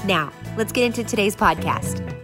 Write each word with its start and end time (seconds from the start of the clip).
Now, 0.05 0.33
let's 0.57 0.73
get 0.73 0.85
into 0.85 1.03
today's 1.03 1.35
podcast. 1.35 2.17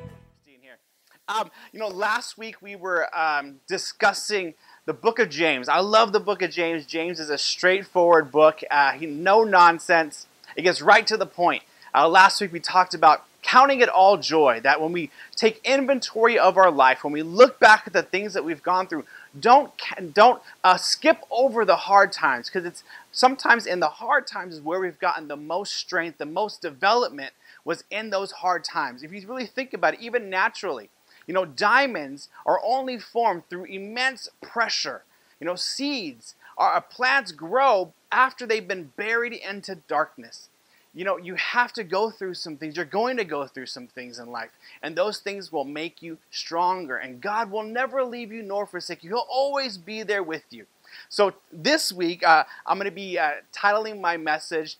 Um, 1.28 1.50
you 1.72 1.80
know, 1.80 1.88
last 1.88 2.38
week 2.38 2.62
we 2.62 2.76
were 2.76 3.08
um, 3.18 3.56
discussing 3.66 4.54
the 4.84 4.92
book 4.92 5.18
of 5.18 5.28
James. 5.28 5.68
I 5.68 5.80
love 5.80 6.12
the 6.12 6.20
book 6.20 6.40
of 6.40 6.52
James. 6.52 6.86
James 6.86 7.18
is 7.18 7.28
a 7.28 7.38
straightforward 7.38 8.30
book, 8.30 8.60
uh, 8.70 8.92
he, 8.92 9.06
no 9.06 9.42
nonsense. 9.42 10.28
It 10.54 10.62
gets 10.62 10.80
right 10.80 11.04
to 11.08 11.16
the 11.16 11.26
point. 11.26 11.64
Uh, 11.92 12.08
last 12.08 12.40
week 12.40 12.52
we 12.52 12.60
talked 12.60 12.94
about 12.94 13.24
counting 13.46 13.80
it 13.80 13.88
all 13.88 14.16
joy, 14.16 14.60
that 14.64 14.80
when 14.80 14.90
we 14.90 15.08
take 15.36 15.60
inventory 15.64 16.36
of 16.36 16.56
our 16.56 16.70
life, 16.70 17.04
when 17.04 17.12
we 17.12 17.22
look 17.22 17.60
back 17.60 17.84
at 17.86 17.92
the 17.92 18.02
things 18.02 18.34
that 18.34 18.44
we've 18.44 18.62
gone 18.62 18.88
through, 18.88 19.04
don't 19.38 19.72
don't 20.12 20.42
uh, 20.64 20.76
skip 20.76 21.18
over 21.30 21.64
the 21.64 21.76
hard 21.76 22.10
times 22.10 22.48
because 22.48 22.66
it's 22.66 22.82
sometimes 23.12 23.64
in 23.64 23.78
the 23.78 23.88
hard 23.88 24.26
times 24.26 24.54
is 24.54 24.60
where 24.60 24.80
we've 24.80 24.98
gotten 24.98 25.28
the 25.28 25.36
most 25.36 25.74
strength, 25.74 26.18
the 26.18 26.26
most 26.26 26.60
development 26.60 27.32
was 27.64 27.84
in 27.88 28.10
those 28.10 28.32
hard 28.32 28.64
times. 28.64 29.04
If 29.04 29.12
you 29.12 29.24
really 29.28 29.46
think 29.46 29.72
about 29.72 29.94
it, 29.94 30.00
even 30.00 30.28
naturally, 30.28 30.90
you 31.28 31.34
know, 31.34 31.44
diamonds 31.44 32.28
are 32.46 32.60
only 32.64 32.98
formed 32.98 33.44
through 33.48 33.66
immense 33.66 34.28
pressure. 34.42 35.02
You 35.38 35.46
know, 35.46 35.54
seeds 35.54 36.34
are 36.58 36.80
plants 36.80 37.30
grow 37.30 37.92
after 38.10 38.44
they've 38.44 38.66
been 38.66 38.92
buried 38.96 39.34
into 39.34 39.76
darkness. 39.86 40.48
You 40.96 41.04
know, 41.04 41.18
you 41.18 41.34
have 41.34 41.74
to 41.74 41.84
go 41.84 42.10
through 42.10 42.34
some 42.34 42.56
things. 42.56 42.74
You're 42.74 42.86
going 42.86 43.18
to 43.18 43.24
go 43.24 43.46
through 43.46 43.66
some 43.66 43.86
things 43.86 44.18
in 44.18 44.30
life, 44.32 44.48
and 44.82 44.96
those 44.96 45.18
things 45.18 45.52
will 45.52 45.66
make 45.66 46.00
you 46.00 46.16
stronger. 46.30 46.96
And 46.96 47.20
God 47.20 47.50
will 47.50 47.62
never 47.62 48.02
leave 48.02 48.32
you 48.32 48.42
nor 48.42 48.66
forsake 48.66 49.04
you. 49.04 49.10
He'll 49.10 49.26
always 49.30 49.76
be 49.76 50.02
there 50.02 50.22
with 50.22 50.44
you. 50.48 50.64
So 51.10 51.34
this 51.52 51.92
week, 51.92 52.26
uh, 52.26 52.44
I'm 52.66 52.78
going 52.78 52.86
to 52.86 52.90
be 52.90 53.18
uh, 53.18 53.32
titling 53.52 54.00
my 54.00 54.16
message, 54.16 54.78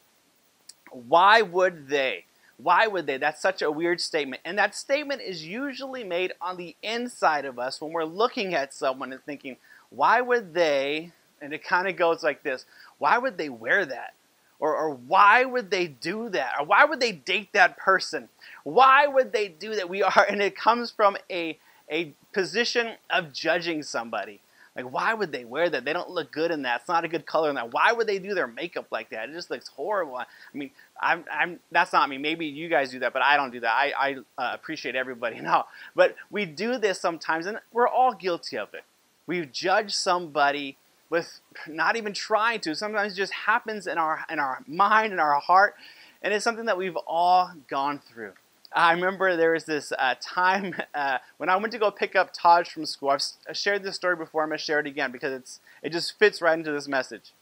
"Why 0.91 1.43
Would 1.43 1.89
They." 1.89 2.25
Why 2.59 2.87
would 2.87 3.07
they? 3.07 3.19
That's 3.19 3.43
such 3.43 3.61
a 3.61 3.71
weird 3.71 4.01
statement. 4.01 4.41
And 4.43 4.57
that 4.59 4.75
statement 4.75 5.21
is 5.21 5.45
usually 5.45 6.05
made 6.05 6.33
on 6.41 6.57
the 6.57 6.75
inside 6.83 7.45
of 7.45 7.59
us 7.59 7.83
when 7.83 7.93
we're 7.93 8.05
looking 8.05 8.55
at 8.55 8.73
someone 8.73 9.13
and 9.13 9.23
thinking, 9.23 9.59
why 9.91 10.23
would 10.23 10.55
they? 10.55 11.13
And 11.43 11.53
it 11.53 11.63
kind 11.63 11.87
of 11.87 11.97
goes 11.97 12.23
like 12.23 12.43
this 12.43 12.65
why 12.99 13.19
would 13.19 13.37
they 13.37 13.51
wear 13.51 13.85
that? 13.85 14.15
Or, 14.59 14.75
or 14.75 14.91
why 14.91 15.45
would 15.45 15.71
they 15.71 15.87
do 15.87 16.29
that? 16.31 16.55
Or 16.59 16.67
why 16.67 16.85
would 16.85 17.01
they 17.01 17.13
date 17.13 17.51
that 17.53 17.77
person? 17.77 18.29
Why 18.65 19.07
would 19.07 19.33
they 19.33 19.49
do 19.49 19.75
that? 19.75 19.89
We 19.89 20.03
are, 20.03 20.27
and 20.31 20.41
it 20.41 20.57
comes 20.57 20.91
from 20.91 21.17
a, 21.31 21.59
a 21.91 22.15
position 22.33 22.95
of 23.11 23.33
judging 23.33 23.83
somebody. 23.83 24.41
Like, 24.77 24.93
why 24.93 25.15
would 25.15 25.33
they 25.33 25.47
wear 25.47 25.71
that? 25.71 25.87
They 25.87 25.95
don't 25.95 26.11
look 26.11 26.31
good 26.31 26.51
in 26.51 26.63
that. 26.63 26.81
It's 26.81 26.89
not 26.89 27.05
a 27.05 27.09
good 27.09 27.25
color 27.25 27.49
in 27.49 27.55
that. 27.55 27.73
Why 27.73 27.93
would 27.93 28.07
they 28.07 28.19
do 28.19 28.35
their 28.35 28.47
makeup 28.47 28.89
like 28.91 29.09
that? 29.09 29.31
It 29.31 29.33
just 29.33 29.51
looks 29.51 29.69
horrible. 29.69 30.17
I 30.17 30.27
mean, 30.53 30.71
I'm, 31.01 31.25
I'm 31.33 31.61
that's 31.73 31.95
not 31.95 32.11
me. 32.11 32.19
Maybe 32.19 32.45
you 32.45 32.69
guys 32.69 32.91
do 32.91 32.99
that, 32.99 33.15
but 33.15 33.23
I 33.23 33.39
don't 33.39 33.51
do 33.51 33.61
that. 33.61 33.73
I, 33.73 33.93
I 33.97 34.17
uh, 34.37 34.51
appreciate 34.53 34.95
everybody 34.95 35.41
now. 35.41 35.67
But 35.95 36.15
we 36.31 36.45
do 36.45 36.77
this 36.77 37.01
sometimes, 37.01 37.47
and 37.47 37.59
we're 37.73 37.89
all 37.89 38.13
guilty 38.13 38.59
of 38.59 38.75
it. 38.75 38.85
We 39.27 39.47
judge 39.47 39.95
somebody 39.95 40.77
with 41.17 41.41
not 41.67 41.97
even 41.97 42.13
trying 42.13 42.61
to. 42.61 42.75
Sometimes 42.75 43.15
it 43.15 43.17
just 43.17 43.33
happens 43.33 43.87
in 43.87 43.97
our 43.97 44.25
in 44.29 44.39
our 44.39 44.63
mind 44.67 45.13
and 45.13 45.21
our 45.21 45.41
heart, 45.41 45.75
and 46.23 46.35
it's 46.35 46.45
something 46.45 46.67
that 46.67 46.77
we've 46.77 46.97
all 47.07 47.53
gone 47.69 47.99
through. 47.99 48.33
I 48.71 48.93
remember 48.93 49.35
there 49.35 49.53
was 49.53 49.65
this 49.65 49.93
uh, 49.99 50.17
time 50.21 50.75
uh, 50.95 51.19
when 51.39 51.49
I 51.49 51.57
went 51.57 51.73
to 51.73 51.79
go 51.79 51.91
pick 51.91 52.15
up 52.15 52.35
Taj 52.35 52.69
from 52.69 52.85
school. 52.85 53.09
I've 53.09 53.57
shared 53.57 53.83
this 53.83 53.97
story 53.97 54.17
before. 54.17 54.43
I'm 54.43 54.51
to 54.51 54.59
share 54.59 54.79
it 54.79 54.87
again 54.87 55.11
because 55.11 55.33
it's 55.33 55.61
it 55.83 55.91
just 55.91 56.19
fits 56.19 56.43
right 56.43 56.59
into 56.59 56.73
this 56.73 56.87
message. 56.87 57.33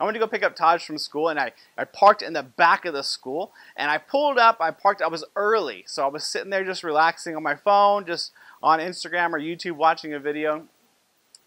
I 0.00 0.04
went 0.04 0.16
to 0.16 0.18
go 0.18 0.26
pick 0.26 0.42
up 0.42 0.56
Taj 0.56 0.84
from 0.84 0.98
school 0.98 1.28
and 1.28 1.38
I, 1.38 1.52
I 1.78 1.84
parked 1.84 2.22
in 2.22 2.32
the 2.32 2.42
back 2.42 2.84
of 2.84 2.94
the 2.94 3.04
school 3.04 3.52
and 3.76 3.88
I 3.88 3.98
pulled 3.98 4.38
up. 4.38 4.56
I 4.58 4.72
parked, 4.72 5.00
I 5.00 5.06
was 5.06 5.24
early. 5.36 5.84
So 5.86 6.02
I 6.02 6.08
was 6.08 6.26
sitting 6.26 6.50
there 6.50 6.64
just 6.64 6.82
relaxing 6.82 7.36
on 7.36 7.42
my 7.42 7.54
phone, 7.54 8.04
just 8.04 8.32
on 8.62 8.80
Instagram 8.80 9.32
or 9.32 9.38
YouTube 9.38 9.76
watching 9.76 10.12
a 10.12 10.18
video. 10.18 10.66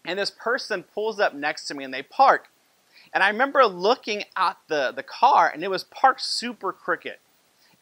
And 0.06 0.18
this 0.18 0.30
person 0.30 0.82
pulls 0.82 1.20
up 1.20 1.34
next 1.34 1.66
to 1.66 1.74
me 1.74 1.84
and 1.84 1.92
they 1.92 2.02
park. 2.02 2.48
And 3.12 3.22
I 3.22 3.28
remember 3.28 3.64
looking 3.66 4.24
at 4.36 4.56
the, 4.68 4.92
the 4.94 5.02
car 5.02 5.50
and 5.52 5.62
it 5.62 5.70
was 5.70 5.84
parked 5.84 6.20
super 6.20 6.72
crooked. 6.72 7.16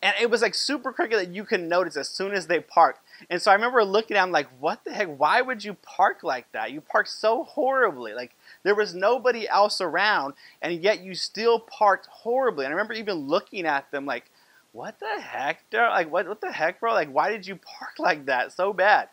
And 0.02 0.14
it 0.20 0.28
was 0.28 0.42
like 0.42 0.54
super 0.54 0.92
crooked 0.92 1.18
that 1.18 1.34
you 1.34 1.44
can 1.44 1.66
notice 1.66 1.96
as 1.96 2.10
soon 2.10 2.32
as 2.32 2.46
they 2.46 2.60
parked. 2.60 3.00
And 3.30 3.40
so 3.40 3.50
I 3.50 3.54
remember 3.54 3.82
looking 3.84 4.18
at 4.18 4.22
them 4.22 4.32
like, 4.32 4.48
what 4.60 4.84
the 4.84 4.92
heck? 4.92 5.08
Why 5.18 5.40
would 5.40 5.64
you 5.64 5.74
park 5.74 6.22
like 6.22 6.50
that? 6.52 6.72
You 6.72 6.82
park 6.82 7.06
so 7.06 7.44
horribly. 7.44 8.12
Like 8.12 8.34
there 8.64 8.74
was 8.74 8.94
nobody 8.94 9.48
else 9.48 9.80
around, 9.80 10.34
and 10.60 10.82
yet 10.82 11.00
you 11.00 11.14
still 11.14 11.58
parked 11.58 12.06
horribly. 12.06 12.66
And 12.66 12.72
I 12.72 12.76
remember 12.76 12.92
even 12.92 13.28
looking 13.28 13.64
at 13.64 13.90
them 13.92 14.04
like, 14.04 14.30
what 14.72 15.00
the 15.00 15.20
heck, 15.22 15.70
bro? 15.70 15.88
Like 15.88 16.12
what, 16.12 16.28
what 16.28 16.42
the 16.42 16.52
heck, 16.52 16.80
bro? 16.80 16.92
Like 16.92 17.10
why 17.10 17.30
did 17.30 17.46
you 17.46 17.56
park 17.56 17.98
like 17.98 18.26
that 18.26 18.52
so 18.52 18.74
bad? 18.74 19.08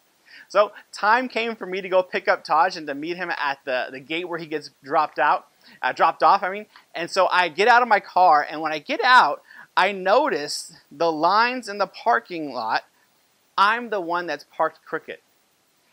So 0.47 0.71
time 0.91 1.27
came 1.27 1.55
for 1.55 1.65
me 1.65 1.81
to 1.81 1.89
go 1.89 2.03
pick 2.03 2.27
up 2.27 2.43
Taj 2.43 2.77
and 2.77 2.87
to 2.87 2.95
meet 2.95 3.17
him 3.17 3.31
at 3.31 3.59
the, 3.65 3.87
the 3.91 3.99
gate 3.99 4.27
where 4.27 4.39
he 4.39 4.45
gets 4.45 4.71
dropped 4.83 5.19
out, 5.19 5.47
uh, 5.81 5.91
dropped 5.91 6.23
off. 6.23 6.43
I 6.43 6.51
mean, 6.51 6.65
and 6.95 7.09
so 7.09 7.27
I 7.27 7.49
get 7.49 7.67
out 7.67 7.81
of 7.81 7.87
my 7.87 7.99
car, 7.99 8.45
and 8.49 8.61
when 8.61 8.71
I 8.71 8.79
get 8.79 9.01
out, 9.03 9.41
I 9.75 9.91
notice 9.91 10.73
the 10.91 11.11
lines 11.11 11.69
in 11.69 11.77
the 11.77 11.87
parking 11.87 12.53
lot. 12.53 12.83
I'm 13.57 13.89
the 13.89 14.01
one 14.01 14.27
that's 14.27 14.45
parked 14.51 14.79
crooked. 14.85 15.19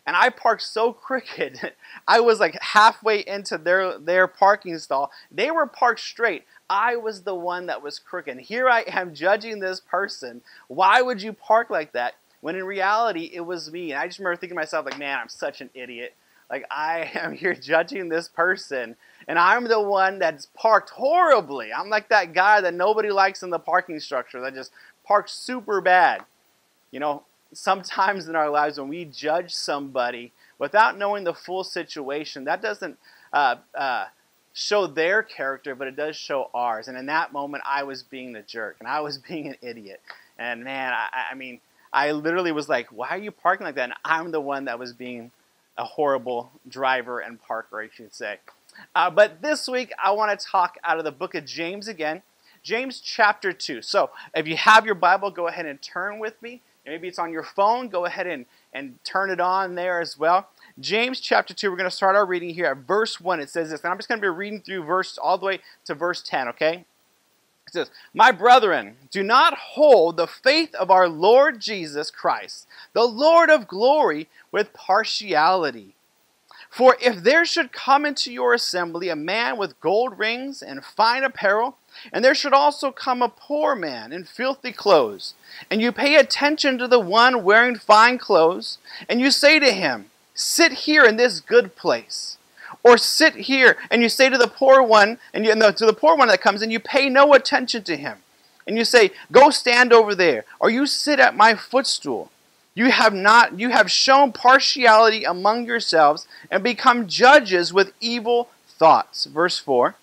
And 0.07 0.17
I 0.17 0.31
parked 0.31 0.63
so 0.63 0.93
crooked. 0.93 1.73
I 2.09 2.21
was 2.21 2.41
like 2.41 2.59
halfway 2.63 3.19
into 3.21 3.59
their, 3.59 3.99
their 3.99 4.27
parking 4.27 4.79
stall. 4.79 5.11
They 5.31 5.51
were 5.51 5.67
parked 5.67 6.01
straight. 6.01 6.45
I 6.71 6.97
was 6.97 7.23
the 7.23 7.35
one 7.35 7.67
that 7.67 7.83
was 7.83 7.99
crooked. 7.99 8.39
Here 8.39 8.69
I 8.69 8.85
am 8.89 9.15
judging 9.15 9.61
this 9.61 9.81
person. 9.81 10.41
Why 10.69 11.03
would 11.03 11.21
you 11.21 11.35
park 11.35 11.69
like 11.69 11.93
that? 11.93 12.15
When 12.41 12.57
in 12.57 12.65
reality, 12.65 13.31
it 13.33 13.41
was 13.41 13.71
me. 13.73 13.93
And 13.93 14.01
I 14.01 14.07
just 14.07 14.19
remember 14.19 14.37
thinking 14.37 14.57
to 14.57 14.61
myself, 14.61 14.85
like, 14.85 14.99
man, 14.99 15.19
I'm 15.19 15.29
such 15.29 15.61
an 15.61 15.71
idiot. 15.75 16.15
Like, 16.51 16.65
I 16.71 17.11
am 17.15 17.35
here 17.35 17.55
judging 17.55 18.09
this 18.09 18.29
person 18.29 18.97
and 19.29 19.39
I'm 19.39 19.65
the 19.65 19.81
one 19.81 20.19
that's 20.19 20.47
parked 20.55 20.91
horribly. 20.91 21.71
I'm 21.73 21.91
like 21.91 22.09
that 22.09 22.33
guy 22.33 22.63
that 22.63 22.73
nobody 22.73 23.11
likes 23.11 23.43
in 23.43 23.51
the 23.51 23.59
parking 23.59 24.01
structure 24.01 24.41
that 24.41 24.55
just 24.55 24.73
parks 25.05 25.33
super 25.33 25.83
bad. 25.83 26.25
You 26.91 27.01
know, 27.01 27.25
sometimes 27.53 28.27
in 28.27 28.35
our 28.35 28.49
lives 28.49 28.81
when 28.81 28.89
we 28.89 29.05
judge 29.05 29.55
somebody 29.55 30.33
without 30.59 30.97
knowing 30.97 31.25
the 31.25 31.35
full 31.35 31.63
situation, 31.63 32.45
that 32.45 32.63
doesn't 32.63 32.99
uh, 33.35 33.57
uh, 33.75 34.07
show 34.55 34.87
their 34.87 35.23
character, 35.23 35.75
but 35.75 35.89
it 35.89 35.97
does 35.97 36.17
show 36.17 36.51
ours. 36.55 36.89
And 36.89 36.97
in 36.97 37.07
that 37.07 37.31
moment, 37.31 37.63
I 37.67 37.83
was 37.83 38.03
being 38.03 38.33
the 38.33 38.43
jerk 38.43 38.77
and 38.81 38.89
I 38.89 39.01
was 39.01 39.19
being 39.29 39.49
an 39.49 39.57
idiot. 39.61 40.01
And 40.39 40.65
man, 40.65 40.95
I, 40.95 41.33
I 41.33 41.35
mean, 41.35 41.61
I 41.93 42.13
literally 42.13 42.53
was 42.53 42.69
like, 42.69 42.89
why 42.89 43.09
are 43.11 43.19
you 43.19 43.31
parking 43.31 43.65
like 43.65 43.75
that? 43.77 43.85
And 43.85 43.95
I'm 44.05 44.31
the 44.31 44.41
one 44.41 44.67
that 44.67 44.79
was 44.79 44.93
being 44.93 45.31
a 45.77 45.85
horrible 45.85 46.51
driver 46.69 47.21
and 47.21 47.41
parker, 47.41 47.81
I 47.81 47.89
should 47.93 48.15
say. 48.15 48.39
Uh, 48.95 49.11
but 49.11 49.43
this 49.43 49.69
week, 49.69 49.93
I 50.03 50.11
want 50.13 50.39
to 50.39 50.47
talk 50.47 50.77
out 50.85 50.99
of 50.99 51.05
the 51.05 51.13
book 51.13 51.35
of 51.35 51.45
James 51.45 51.89
again. 51.89 52.23
James 52.63 53.01
chapter 53.01 53.53
2. 53.53 53.83
So 53.83 54.11
if 54.35 54.47
you 54.47 54.57
have 54.57 54.85
your 54.85 54.95
Bible, 54.95 55.31
go 55.31 55.47
ahead 55.47 55.67
and 55.67 55.81
turn 55.81 56.19
with 56.19 56.41
me. 56.43 56.61
Maybe 56.85 57.09
it's 57.09 57.19
on 57.19 57.33
your 57.33 57.43
phone. 57.43 57.89
Go 57.89 58.07
ahead 58.07 58.27
and, 58.27 58.47
and 58.73 59.03
turn 59.05 59.31
it 59.31 59.41
on 59.41 59.75
there 59.75 60.01
as 60.01 60.19
well. 60.19 60.49
James 60.81 61.21
chapter 61.21 61.53
2, 61.55 61.71
we're 61.71 61.77
going 61.77 61.91
to 61.91 61.95
start 61.95 62.17
our 62.17 62.25
reading 62.25 62.51
here 62.51 62.67
at 62.67 62.79
verse 62.79 63.21
1. 63.21 63.41
It 63.41 63.51
says 63.51 63.71
this, 63.71 63.83
and 63.83 63.91
I'm 63.91 63.99
just 63.99 64.09
going 64.09 64.21
to 64.21 64.25
be 64.25 64.29
reading 64.29 64.61
through 64.61 64.85
verse 64.85 65.19
all 65.19 65.39
the 65.39 65.47
way 65.47 65.61
to 65.85 65.95
verse 65.95 66.23
10, 66.23 66.49
okay? 66.49 66.85
It 67.69 67.73
says, 67.73 67.91
My 68.15 68.33
brethren, 68.33 68.97
do 69.11 69.23
not 69.23 69.59
hold 69.59 70.17
the 70.17 70.27
faith 70.27 70.75
of 70.75 70.91
our 70.91 71.07
Lord 71.07 71.61
Jesus 71.61 72.11
Christ, 72.11 72.67
the 72.95 73.05
Lord 73.05 73.51
of 73.51 73.69
glory, 73.69 74.29
with 74.51 74.73
partiality. 74.73 75.95
For 76.71 76.97
if 77.01 77.23
there 77.23 77.45
should 77.45 77.73
come 77.73 78.07
into 78.07 78.33
your 78.33 78.55
assembly 78.55 79.11
a 79.11 79.17
man 79.17 79.59
with 79.59 79.81
gold 79.81 80.19
rings 80.19 80.63
and 80.63 80.83
fine 80.83 81.25
apparel, 81.25 81.77
and 82.11 82.25
there 82.25 82.35
should 82.35 82.55
also 82.55 82.91
come 82.91 83.21
a 83.21 83.29
poor 83.29 83.75
man 83.75 84.13
in 84.13 84.25
filthy 84.25 84.73
clothes, 84.73 85.35
and 85.71 85.83
you 85.83 85.93
pay 85.93 86.17
attention 86.17 86.79
to 86.79 86.89
the 86.89 87.01
one 87.01 87.45
wearing 87.45 87.77
fine 87.77 88.17
clothes, 88.17 88.79
and 89.11 89.21
you 89.21 89.31
say 89.31 89.59
to 89.59 89.73
him, 89.73 90.11
Sit 90.33 90.73
here 90.73 91.05
in 91.05 91.17
this 91.17 91.41
good 91.41 91.77
place. 91.77 92.38
Or 92.83 92.97
sit 92.97 93.35
here, 93.35 93.77
and 93.91 94.03
you 94.03 94.09
say 94.09 94.29
to 94.29 94.39
the 94.39 94.47
poor 94.47 94.83
one, 94.83 95.19
and, 95.35 95.45
you, 95.45 95.53
and 95.53 95.61
the, 95.61 95.73
to 95.73 95.87
the 95.87 95.93
poor 95.93 96.17
one 96.17 96.29
that 96.29 96.41
comes, 96.41 96.63
and 96.63 96.73
you 96.73 96.79
pay 96.81 97.09
no 97.09 97.35
attention 97.35 97.83
to 97.85 97.97
him. 97.97 98.19
And 98.67 98.77
you 98.77 98.85
say, 98.85 99.11
Go 99.33 99.51
stand 99.51 99.93
over 99.93 100.15
there, 100.15 100.45
or 100.61 100.71
you 100.71 100.87
sit 100.87 101.19
at 101.19 101.37
my 101.37 101.55
footstool. 101.55 102.31
You 102.79 102.93
have 102.93 103.13
not 103.13 103.59
you 103.59 103.71
have 103.71 103.91
shown 103.91 104.31
partiality 104.31 105.25
among 105.25 105.67
yourselves 105.67 106.29
and 106.49 106.63
become 106.63 107.09
judges 107.09 107.73
with 107.73 107.93
evil 108.01 108.51
thoughts. 108.69 109.25
Verse 109.25 109.59
4. 109.59 109.97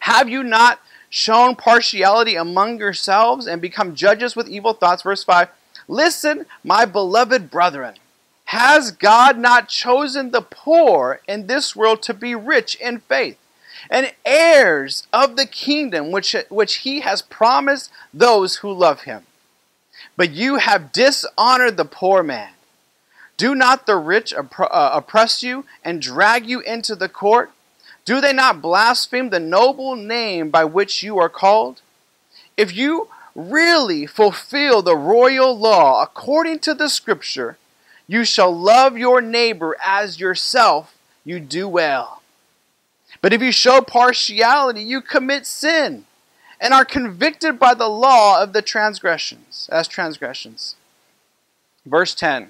Have 0.00 0.28
you 0.28 0.42
not 0.42 0.80
shown 1.10 1.56
partiality 1.56 2.34
among 2.34 2.78
yourselves 2.78 3.46
and 3.46 3.60
become 3.60 3.94
judges 3.94 4.34
with 4.34 4.48
evil 4.48 4.72
thoughts? 4.72 5.02
Verse 5.02 5.22
5. 5.22 5.48
Listen, 5.86 6.46
my 6.64 6.86
beloved 6.86 7.50
brethren. 7.50 7.96
Has 8.50 8.90
God 8.90 9.38
not 9.38 9.68
chosen 9.68 10.32
the 10.32 10.42
poor 10.42 11.20
in 11.28 11.46
this 11.46 11.76
world 11.76 12.02
to 12.02 12.12
be 12.12 12.34
rich 12.34 12.74
in 12.80 12.98
faith 12.98 13.38
and 13.88 14.12
heirs 14.26 15.06
of 15.12 15.36
the 15.36 15.46
kingdom 15.46 16.10
which, 16.10 16.34
which 16.48 16.78
he 16.78 16.98
has 16.98 17.22
promised 17.22 17.92
those 18.12 18.56
who 18.56 18.72
love 18.72 19.02
him? 19.02 19.22
But 20.16 20.32
you 20.32 20.56
have 20.56 20.90
dishonored 20.90 21.76
the 21.76 21.84
poor 21.84 22.24
man. 22.24 22.50
Do 23.36 23.54
not 23.54 23.86
the 23.86 23.94
rich 23.94 24.34
uh, 24.34 24.90
oppress 24.94 25.44
you 25.44 25.64
and 25.84 26.02
drag 26.02 26.44
you 26.44 26.58
into 26.58 26.96
the 26.96 27.08
court? 27.08 27.52
Do 28.04 28.20
they 28.20 28.32
not 28.32 28.60
blaspheme 28.60 29.30
the 29.30 29.38
noble 29.38 29.94
name 29.94 30.50
by 30.50 30.64
which 30.64 31.04
you 31.04 31.18
are 31.18 31.28
called? 31.28 31.82
If 32.56 32.74
you 32.74 33.10
really 33.36 34.06
fulfill 34.06 34.82
the 34.82 34.96
royal 34.96 35.56
law 35.56 36.02
according 36.02 36.58
to 36.60 36.74
the 36.74 36.88
scripture, 36.88 37.56
you 38.10 38.24
shall 38.24 38.52
love 38.52 38.98
your 38.98 39.20
neighbor 39.20 39.76
as 39.80 40.18
yourself, 40.18 40.96
you 41.24 41.38
do 41.38 41.68
well. 41.68 42.22
But 43.22 43.32
if 43.32 43.40
you 43.40 43.52
show 43.52 43.80
partiality, 43.82 44.82
you 44.82 45.00
commit 45.00 45.46
sin 45.46 46.06
and 46.60 46.74
are 46.74 46.84
convicted 46.84 47.56
by 47.56 47.72
the 47.72 47.86
law 47.86 48.42
of 48.42 48.52
the 48.52 48.62
transgressions 48.62 49.68
as 49.70 49.86
transgressions. 49.86 50.74
Verse 51.86 52.12
10 52.16 52.48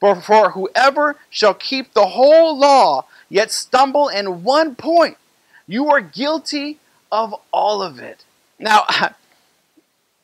For, 0.00 0.20
for 0.20 0.50
whoever 0.50 1.14
shall 1.30 1.54
keep 1.54 1.94
the 1.94 2.06
whole 2.06 2.58
law 2.58 3.04
yet 3.28 3.52
stumble 3.52 4.08
in 4.08 4.42
one 4.42 4.74
point, 4.74 5.18
you 5.68 5.88
are 5.88 6.00
guilty 6.00 6.78
of 7.12 7.32
all 7.52 7.80
of 7.80 8.00
it. 8.00 8.24
Now, 8.58 8.86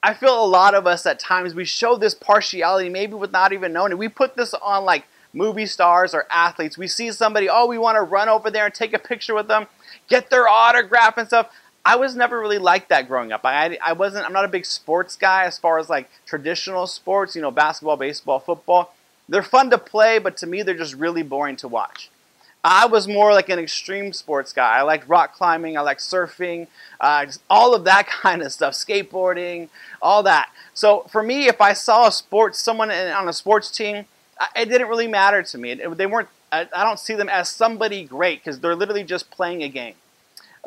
I 0.02 0.14
feel 0.14 0.44
a 0.44 0.46
lot 0.46 0.75
of 0.75 0.87
us 0.87 1.06
at 1.06 1.19
times 1.19 1.54
we 1.54 1.64
show 1.64 1.96
this 1.96 2.14
partiality, 2.14 2.88
maybe 2.88 3.14
without 3.14 3.52
even 3.52 3.72
knowing 3.72 3.93
it. 3.93 3.98
We 3.98 4.08
put 4.08 4.37
this 4.37 4.54
on 4.54 4.84
like 4.84 5.04
movie 5.32 5.66
stars 5.66 6.14
or 6.14 6.26
athletes. 6.31 6.78
We 6.78 6.87
see 6.87 7.10
somebody, 7.12 7.48
oh, 7.48 7.66
we 7.66 7.78
want 7.78 7.96
to 7.96 8.02
run 8.02 8.28
over 8.28 8.50
there 8.50 8.66
and 8.66 8.75
take 8.75 8.93
a 8.93 8.98
picture 8.98 9.34
with 9.34 9.48
them, 9.48 9.66
get 10.08 10.31
their 10.31 10.48
autograph 10.48 11.19
and 11.19 11.26
stuff. 11.26 11.50
I 11.84 11.96
was 11.96 12.16
never 12.16 12.40
really 12.40 12.58
like 12.58 12.88
that 12.88 13.06
growing 13.06 13.31
up. 13.31 13.43
I, 13.44 13.78
I 13.84 13.93
wasn't. 13.93 14.26
I'm 14.26 14.32
not 14.32 14.44
a 14.44 14.48
big 14.48 14.66
sports 14.66 15.14
guy 15.14 15.44
as 15.44 15.56
far 15.56 15.78
as 15.78 15.88
like 15.88 16.10
traditional 16.26 16.88
sports. 16.88 17.37
You 17.37 17.43
know, 17.43 17.52
basketball, 17.52 17.96
baseball, 17.96 18.40
football. 18.40 18.93
They're 19.28 19.43
fun 19.43 19.70
to 19.70 19.78
play, 19.78 20.19
but 20.19 20.37
to 20.38 20.46
me, 20.46 20.62
they're 20.62 20.76
just 20.76 20.94
really 20.94 21.22
boring 21.22 21.56
to 21.56 21.69
watch. 21.69 22.10
I 22.69 22.87
was 22.87 23.07
more 23.07 23.33
like 23.33 23.49
an 23.49 23.61
extreme 23.61 24.13
sports 24.13 24.53
guy. 24.53 24.79
I 24.79 24.83
liked 24.83 25.09
rock 25.09 25.35
climbing, 25.35 25.79
I 25.79 25.83
liked 25.83 26.01
surfing, 26.01 26.67
uh, 27.01 27.27
all 27.49 27.77
of 27.77 27.85
that 27.85 28.07
kind 28.23 28.43
of 28.43 28.53
stuff, 28.53 28.75
skateboarding, 28.75 29.69
all 30.03 30.25
that. 30.25 30.51
So 30.75 31.03
for 31.03 31.23
me, 31.23 31.47
if 31.47 31.61
I 31.61 31.75
saw 31.75 32.09
a 32.09 32.13
sports 32.13 32.59
someone 32.59 32.91
on 32.91 33.29
a 33.29 33.33
sports 33.33 33.71
team, 33.71 34.07
it 34.57 34.69
didn't 34.69 34.89
really 34.89 35.07
matter 35.07 35.45
to 35.45 35.59
me. 35.59 35.71
It, 35.73 35.97
they 35.97 36.07
weren't. 36.07 36.29
I, 36.51 36.67
I 36.75 36.83
don't 36.83 36.99
see 36.99 37.15
them 37.15 37.29
as 37.29 37.49
somebody 37.49 38.03
great 38.03 38.43
because 38.43 38.59
they're 38.59 38.75
literally 38.75 39.05
just 39.05 39.31
playing 39.31 39.63
a 39.63 39.69
game. 39.69 39.95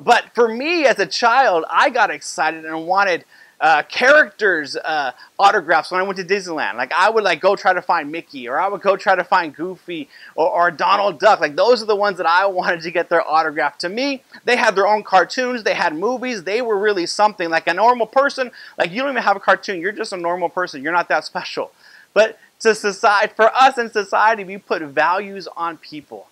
But 0.02 0.34
for 0.34 0.48
me 0.48 0.86
as 0.86 1.00
a 1.00 1.06
child, 1.06 1.66
I 1.70 1.90
got 1.90 2.12
excited 2.12 2.64
and 2.64 2.88
wanted 2.88 3.26
uh, 3.62 3.84
characters 3.84 4.76
uh, 4.78 5.12
autographs 5.38 5.92
when 5.92 6.00
I 6.00 6.04
went 6.04 6.18
to 6.18 6.24
Disneyland. 6.24 6.76
Like 6.76 6.92
I 6.94 7.10
would 7.10 7.24
like 7.24 7.42
go 7.42 7.56
try 7.56 7.74
to 7.74 7.82
find 7.82 8.12
Mickey, 8.12 8.48
or 8.48 8.60
I 8.60 8.68
would 8.68 8.82
go 8.82 8.96
try 8.96 9.16
to 9.16 9.24
find 9.24 9.54
Goofy, 9.56 10.08
or, 10.36 10.50
or 10.50 10.72
Donald 10.72 11.20
Duck. 11.20 11.40
Like 11.40 11.56
those 11.56 11.84
are 11.84 11.86
the 11.86 11.96
ones 11.96 12.18
that 12.18 12.26
I 12.26 12.46
wanted 12.60 12.82
to 12.82 12.92
get 12.92 13.10
their 13.10 13.28
autograph. 13.28 13.78
To 13.80 13.90
me, 13.90 14.24
they 14.46 14.56
had 14.56 14.76
their 14.76 14.88
own 14.88 15.04
cartoons, 15.04 15.64
they 15.64 15.74
had 15.74 15.96
movies, 15.96 16.44
they 16.44 16.62
were 16.62 16.80
really 16.80 17.06
something. 17.06 17.50
Like 17.50 17.68
a 17.68 17.74
normal 17.74 18.08
person, 18.08 18.52
like 18.78 18.92
you 18.92 19.02
don't 19.02 19.12
even 19.12 19.24
have 19.24 19.36
a 19.36 19.42
cartoon. 19.42 19.82
You're 19.82 19.92
just 19.92 20.14
a 20.14 20.18
normal 20.18 20.50
person. 20.50 20.82
You're 20.82 20.94
not 20.94 21.10
that 21.10 21.26
special. 21.26 21.72
But 22.14 22.40
to 22.62 22.76
society, 22.76 23.34
for 23.36 23.54
us 23.56 23.78
in 23.78 23.90
society, 23.90 24.44
we 24.44 24.58
put 24.58 24.82
values 24.82 25.48
on 25.56 25.78
people. 25.78 26.28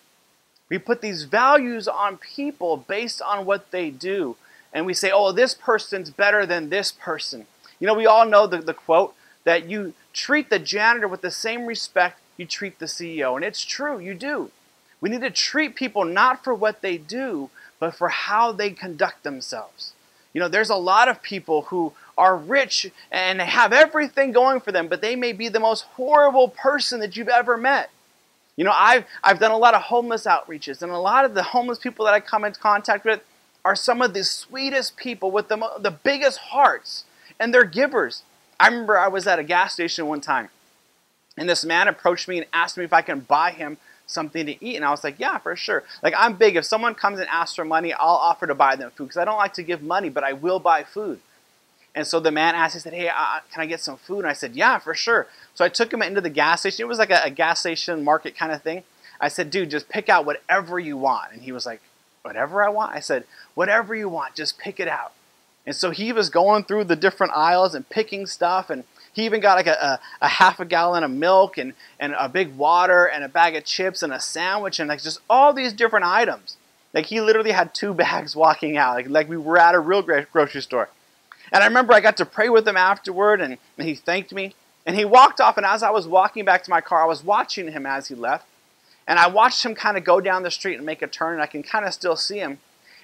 We 0.70 0.78
put 0.78 1.02
these 1.02 1.24
values 1.24 1.88
on 1.88 2.18
people 2.18 2.78
based 2.78 3.22
on 3.22 3.46
what 3.46 3.72
they 3.72 3.90
do 3.90 4.36
and 4.78 4.86
we 4.86 4.94
say, 4.94 5.10
oh, 5.12 5.32
this 5.32 5.56
person's 5.56 6.12
better 6.12 6.46
than 6.46 6.70
this 6.70 6.92
person. 6.92 7.48
You 7.80 7.88
know, 7.88 7.96
we 7.96 8.06
all 8.06 8.28
know 8.28 8.46
the, 8.46 8.60
the 8.60 8.76
quote 8.76 9.16
that 9.44 9.68
you 9.68 9.96
treat 10.14 10.52
the 10.52 10.60
janitor 10.60 11.08
with 11.08 11.22
the 11.22 11.32
same 11.32 11.66
respect 11.66 12.20
you 12.38 12.46
treat 12.46 12.78
the 12.78 12.86
CEO. 12.86 13.36
And 13.36 13.44
it's 13.44 13.66
true, 13.66 13.98
you 13.98 14.14
do. 14.14 14.52
We 15.02 15.10
need 15.10 15.22
to 15.22 15.32
treat 15.32 15.74
people 15.74 16.06
not 16.06 16.44
for 16.44 16.54
what 16.54 16.84
they 16.84 17.00
do, 17.00 17.50
but 17.80 17.96
for 17.96 18.10
how 18.10 18.52
they 18.52 18.70
conduct 18.70 19.24
themselves. 19.24 19.94
You 20.32 20.42
know, 20.42 20.48
there's 20.48 20.70
a 20.70 20.76
lot 20.76 21.08
of 21.08 21.24
people 21.24 21.64
who 21.64 21.94
are 22.16 22.38
rich 22.38 22.92
and 23.12 23.42
have 23.42 23.74
everything 23.74 24.32
going 24.32 24.60
for 24.60 24.72
them, 24.72 24.88
but 24.88 25.02
they 25.02 25.16
may 25.16 25.34
be 25.34 25.50
the 25.50 25.60
most 25.60 25.86
horrible 25.96 26.50
person 26.50 27.00
that 27.00 27.18
you've 27.18 27.30
ever 27.30 27.58
met. 27.58 27.90
You 28.56 28.64
know, 28.64 28.74
I've, 28.76 29.06
I've 29.24 29.40
done 29.40 29.50
a 29.50 29.58
lot 29.58 29.74
of 29.74 29.82
homeless 29.82 30.28
outreaches, 30.28 30.84
and 30.84 30.92
a 30.92 31.00
lot 31.00 31.26
of 31.26 31.34
the 31.34 31.42
homeless 31.42 31.80
people 31.80 32.06
that 32.06 32.14
I 32.14 32.20
come 32.20 32.44
into 32.44 32.60
contact 32.60 33.06
with, 33.06 33.22
are 33.68 33.76
some 33.76 34.02
of 34.02 34.14
the 34.14 34.24
sweetest 34.24 34.96
people 34.96 35.30
with 35.30 35.50
the, 35.50 35.58
the 35.78 35.92
biggest 35.92 36.38
hearts, 36.38 37.04
and 37.38 37.54
they're 37.54 37.66
givers. 37.66 38.24
I 38.58 38.70
remember 38.70 38.98
I 38.98 39.10
was 39.10 39.28
at 39.28 39.40
a 39.40 39.44
gas 39.44 39.74
station 39.74 40.08
one 40.08 40.22
time, 40.22 40.48
and 41.38 41.50
this 41.50 41.66
man 41.66 41.90
approached 41.90 42.30
me 42.30 42.38
and 42.38 42.48
asked 42.54 42.78
me 42.78 42.86
if 42.86 42.94
I 42.94 43.02
can 43.02 43.20
buy 43.20 43.52
him 43.52 43.78
something 44.06 44.46
to 44.46 44.66
eat. 44.66 44.78
And 44.78 44.86
I 44.86 44.92
was 44.92 45.04
like, 45.04 45.20
yeah, 45.20 45.38
for 45.38 45.54
sure. 45.58 45.84
Like, 46.02 46.14
I'm 46.18 46.38
big. 46.38 46.56
If 46.56 46.64
someone 46.64 46.96
comes 46.96 47.20
and 47.20 47.28
asks 47.28 47.58
for 47.58 47.66
money, 47.66 47.92
I'll 47.92 48.22
offer 48.30 48.48
to 48.48 48.56
buy 48.56 48.78
them 48.78 48.90
food 48.92 49.10
because 49.10 49.18
I 49.18 49.26
don't 49.26 49.38
like 49.38 49.54
to 49.56 49.64
give 49.64 49.84
money, 49.84 50.08
but 50.08 50.24
I 50.24 50.32
will 50.32 50.60
buy 50.60 50.84
food. 50.84 51.20
And 51.94 52.08
so 52.08 52.22
the 52.22 52.32
man 52.32 52.56
asked, 52.56 52.76
he 52.76 52.80
said, 52.80 52.94
hey, 52.94 53.10
uh, 53.10 53.40
can 53.52 53.62
I 53.62 53.66
get 53.66 53.82
some 53.82 53.98
food? 53.98 54.20
And 54.20 54.28
I 54.28 54.34
said, 54.34 54.56
yeah, 54.56 54.80
for 54.80 54.96
sure. 54.96 55.28
So 55.56 55.66
I 55.66 55.70
took 55.70 55.92
him 55.92 56.02
into 56.02 56.22
the 56.22 56.30
gas 56.30 56.62
station. 56.62 56.84
It 56.84 56.88
was 56.88 57.00
like 57.00 57.10
a, 57.10 57.24
a 57.26 57.30
gas 57.30 57.60
station 57.60 58.06
market 58.06 58.38
kind 58.38 58.54
of 58.54 58.64
thing. 58.64 58.84
I 59.20 59.28
said, 59.28 59.50
dude, 59.50 59.72
just 59.72 59.90
pick 59.90 60.08
out 60.08 60.26
whatever 60.26 60.80
you 60.80 60.96
want. 60.96 61.34
And 61.34 61.42
he 61.42 61.52
was 61.52 61.66
like, 61.66 61.82
whatever 62.28 62.62
I 62.62 62.70
want? 62.70 62.94
I 62.94 63.00
said, 63.00 63.24
whatever 63.56 63.96
you 63.96 64.10
want, 64.10 64.36
just 64.36 64.60
pick 64.60 64.82
it 64.82 64.88
out. 64.88 65.14
And 65.66 65.74
so 65.76 65.92
he 65.92 66.12
was 66.12 66.30
going 66.30 66.66
through 66.66 66.84
the 66.84 66.96
different 66.96 67.34
aisles 67.34 67.74
and 67.74 67.88
picking 67.90 68.26
stuff, 68.26 68.70
and 68.70 68.84
he 69.14 69.26
even 69.26 69.40
got 69.40 69.56
like 69.56 69.68
a, 69.68 69.72
a, 69.72 70.00
a, 70.22 70.28
half 70.28 70.60
a 70.60 70.66
gallon 70.66 71.04
of 71.04 71.12
milk 71.12 71.58
and, 71.58 71.74
and 72.00 72.14
a 72.20 72.28
big 72.28 72.56
water 72.56 73.06
and 73.06 73.24
a 73.24 73.30
bag 73.30 73.56
of 73.56 73.64
chips 73.64 74.04
and 74.04 74.14
a 74.14 74.20
sandwich 74.20 74.80
and 74.80 74.90
like 74.90 75.02
just 75.02 75.20
all 75.30 75.54
these 75.54 75.74
different 75.74 76.06
items. 76.06 76.58
Like 76.94 77.08
he 77.08 77.20
literally 77.22 77.52
had 77.52 77.74
two 77.74 77.94
bags 78.04 78.36
walking 78.36 78.78
out, 78.78 78.96
like, 78.96 79.10
like 79.10 79.30
we 79.30 79.38
were 79.38 79.58
at 79.58 79.74
a 79.74 79.80
real 79.80 80.02
grocery 80.02 80.62
store. 80.62 80.90
And 81.52 81.64
I 81.64 81.68
remember 81.68 81.94
I 81.94 82.02
got 82.02 82.18
to 82.18 82.26
pray 82.26 82.50
with 82.50 82.68
him 82.68 82.78
afterward, 82.78 83.40
and, 83.40 83.58
and 83.78 83.88
he 83.88 83.96
thanked 83.96 84.34
me. 84.34 84.54
And 84.86 84.96
he 84.96 85.06
walked 85.06 85.42
off, 85.42 85.58
and 85.58 85.66
as 85.66 85.84
I 85.84 85.90
was 85.92 86.08
walking 86.08 86.46
back 86.46 86.64
to 86.64 86.70
my 86.70 86.82
car, 86.82 87.04
I 87.04 87.08
was 87.08 87.24
watching 87.24 87.72
him 87.72 87.86
as 87.86 88.08
he 88.08 88.16
left. 88.16 88.46
And 89.08 89.18
I 89.18 89.28
watched 89.28 89.64
him 89.64 89.74
kind 89.74 89.98
of 89.98 90.04
go 90.04 90.20
down 90.20 90.44
the 90.44 90.52
street 90.52 90.76
and 90.76 90.86
make 90.86 91.02
a 91.02 91.08
turn, 91.08 91.34
and 91.34 91.42
I 91.42 91.48
can 91.48 91.64
kind 91.64 91.86
of 91.86 91.94
still 91.94 92.18
see 92.18 92.40
him. 92.40 92.60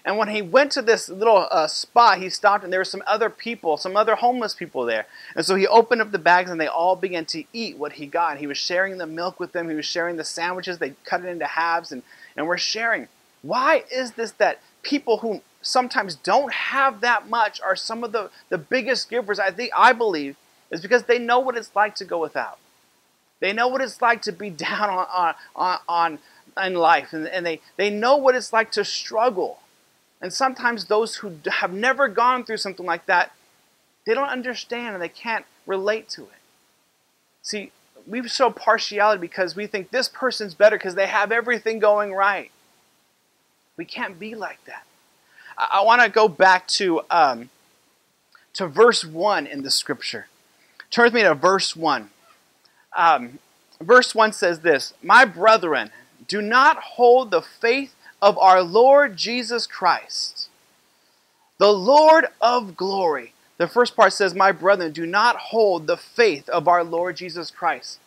And 0.05 0.17
when 0.17 0.27
he 0.27 0.41
went 0.41 0.73
to 0.73 0.81
this 0.81 1.07
little 1.07 1.47
uh, 1.49 1.67
spot, 1.67 2.17
he 2.17 2.29
stopped, 2.29 2.65
and 2.65 2.73
there 2.73 2.81
were 2.81 2.85
some 2.85 3.03
other 3.07 3.29
people, 3.29 3.77
some 3.77 3.95
other 3.95 4.15
homeless 4.15 4.53
people 4.53 4.85
there. 4.85 5.05
And 5.33 5.45
so 5.45 5.55
he 5.55 5.65
opened 5.65 6.01
up 6.01 6.11
the 6.11 6.19
bags, 6.19 6.51
and 6.51 6.59
they 6.59 6.67
all 6.67 6.97
began 6.97 7.23
to 7.27 7.45
eat 7.53 7.77
what 7.77 7.93
he 7.93 8.05
got. 8.05 8.31
And 8.31 8.39
He 8.39 8.47
was 8.47 8.57
sharing 8.57 8.97
the 8.97 9.07
milk 9.07 9.39
with 9.39 9.53
them, 9.53 9.69
he 9.69 9.75
was 9.75 9.85
sharing 9.85 10.17
the 10.17 10.25
sandwiches. 10.25 10.77
They 10.77 10.95
cut 11.05 11.23
it 11.23 11.29
into 11.29 11.45
halves, 11.45 11.93
and, 11.93 12.03
and 12.35 12.47
we're 12.47 12.57
sharing. 12.57 13.07
Why 13.41 13.85
is 13.89 14.13
this 14.13 14.31
that 14.31 14.59
people 14.81 15.19
who 15.19 15.41
sometimes 15.61 16.15
don't 16.15 16.51
have 16.51 16.99
that 16.99 17.29
much 17.29 17.61
are 17.61 17.75
some 17.75 18.03
of 18.03 18.11
the, 18.11 18.29
the 18.49 18.57
biggest 18.57 19.09
givers? 19.09 19.39
I 19.39 19.51
think 19.51 19.71
I 19.75 19.93
believe 19.93 20.35
is 20.69 20.81
because 20.81 21.03
they 21.03 21.19
know 21.19 21.39
what 21.39 21.55
it's 21.55 21.73
like 21.75 21.95
to 21.95 22.05
go 22.05 22.19
without. 22.19 22.57
They 23.43 23.51
know 23.51 23.67
what 23.67 23.81
it's 23.81 24.01
like 24.01 24.21
to 24.21 24.31
be 24.31 24.49
down 24.69 24.89
on, 24.89 25.35
on, 25.53 25.79
on, 25.89 26.19
in 26.65 26.75
life, 26.75 27.11
and, 27.11 27.27
and 27.27 27.45
they, 27.45 27.59
they 27.75 27.89
know 27.89 28.15
what 28.15 28.35
it's 28.35 28.53
like 28.53 28.71
to 28.71 28.85
struggle. 28.85 29.59
And 30.21 30.31
sometimes 30.31 30.85
those 30.85 31.17
who 31.17 31.33
have 31.51 31.73
never 31.73 32.07
gone 32.07 32.45
through 32.45 32.57
something 32.57 32.85
like 32.85 33.05
that, 33.07 33.33
they 34.05 34.13
don't 34.13 34.29
understand 34.29 34.95
and 34.95 35.03
they 35.03 35.09
can't 35.09 35.43
relate 35.67 36.07
to 36.09 36.21
it. 36.21 36.39
See, 37.41 37.73
we 38.07 38.25
show 38.29 38.49
partiality 38.49 39.19
because 39.19 39.57
we 39.57 39.67
think 39.67 39.91
this 39.91 40.07
person's 40.07 40.53
better 40.53 40.77
because 40.77 40.95
they 40.95 41.07
have 41.07 41.33
everything 41.33 41.79
going 41.79 42.13
right. 42.13 42.49
We 43.75 43.83
can't 43.83 44.17
be 44.17 44.35
like 44.35 44.63
that. 44.67 44.85
I, 45.57 45.79
I 45.79 45.81
want 45.81 46.01
to 46.01 46.09
go 46.09 46.29
back 46.29 46.65
to, 46.69 47.01
um, 47.11 47.49
to 48.53 48.67
verse 48.67 49.03
1 49.03 49.47
in 49.47 49.63
the 49.63 49.71
scripture. 49.71 50.27
Turn 50.89 51.05
with 51.05 51.13
me 51.13 51.23
to 51.23 51.33
verse 51.33 51.75
1. 51.75 52.09
Um, 52.97 53.39
verse 53.81 54.13
1 54.15 54.33
says 54.33 54.59
this 54.59 54.93
My 55.01 55.25
brethren, 55.25 55.91
do 56.27 56.41
not 56.41 56.77
hold 56.77 57.31
the 57.31 57.41
faith 57.41 57.95
of 58.21 58.37
our 58.37 58.61
Lord 58.61 59.17
Jesus 59.17 59.67
Christ, 59.67 60.49
the 61.57 61.73
Lord 61.73 62.27
of 62.41 62.75
glory. 62.75 63.33
The 63.57 63.67
first 63.67 63.95
part 63.95 64.13
says, 64.13 64.33
My 64.33 64.51
brethren, 64.51 64.91
do 64.91 65.05
not 65.05 65.35
hold 65.37 65.87
the 65.87 65.97
faith 65.97 66.49
of 66.49 66.67
our 66.67 66.83
Lord 66.83 67.17
Jesus 67.17 67.51
Christ. 67.51 67.99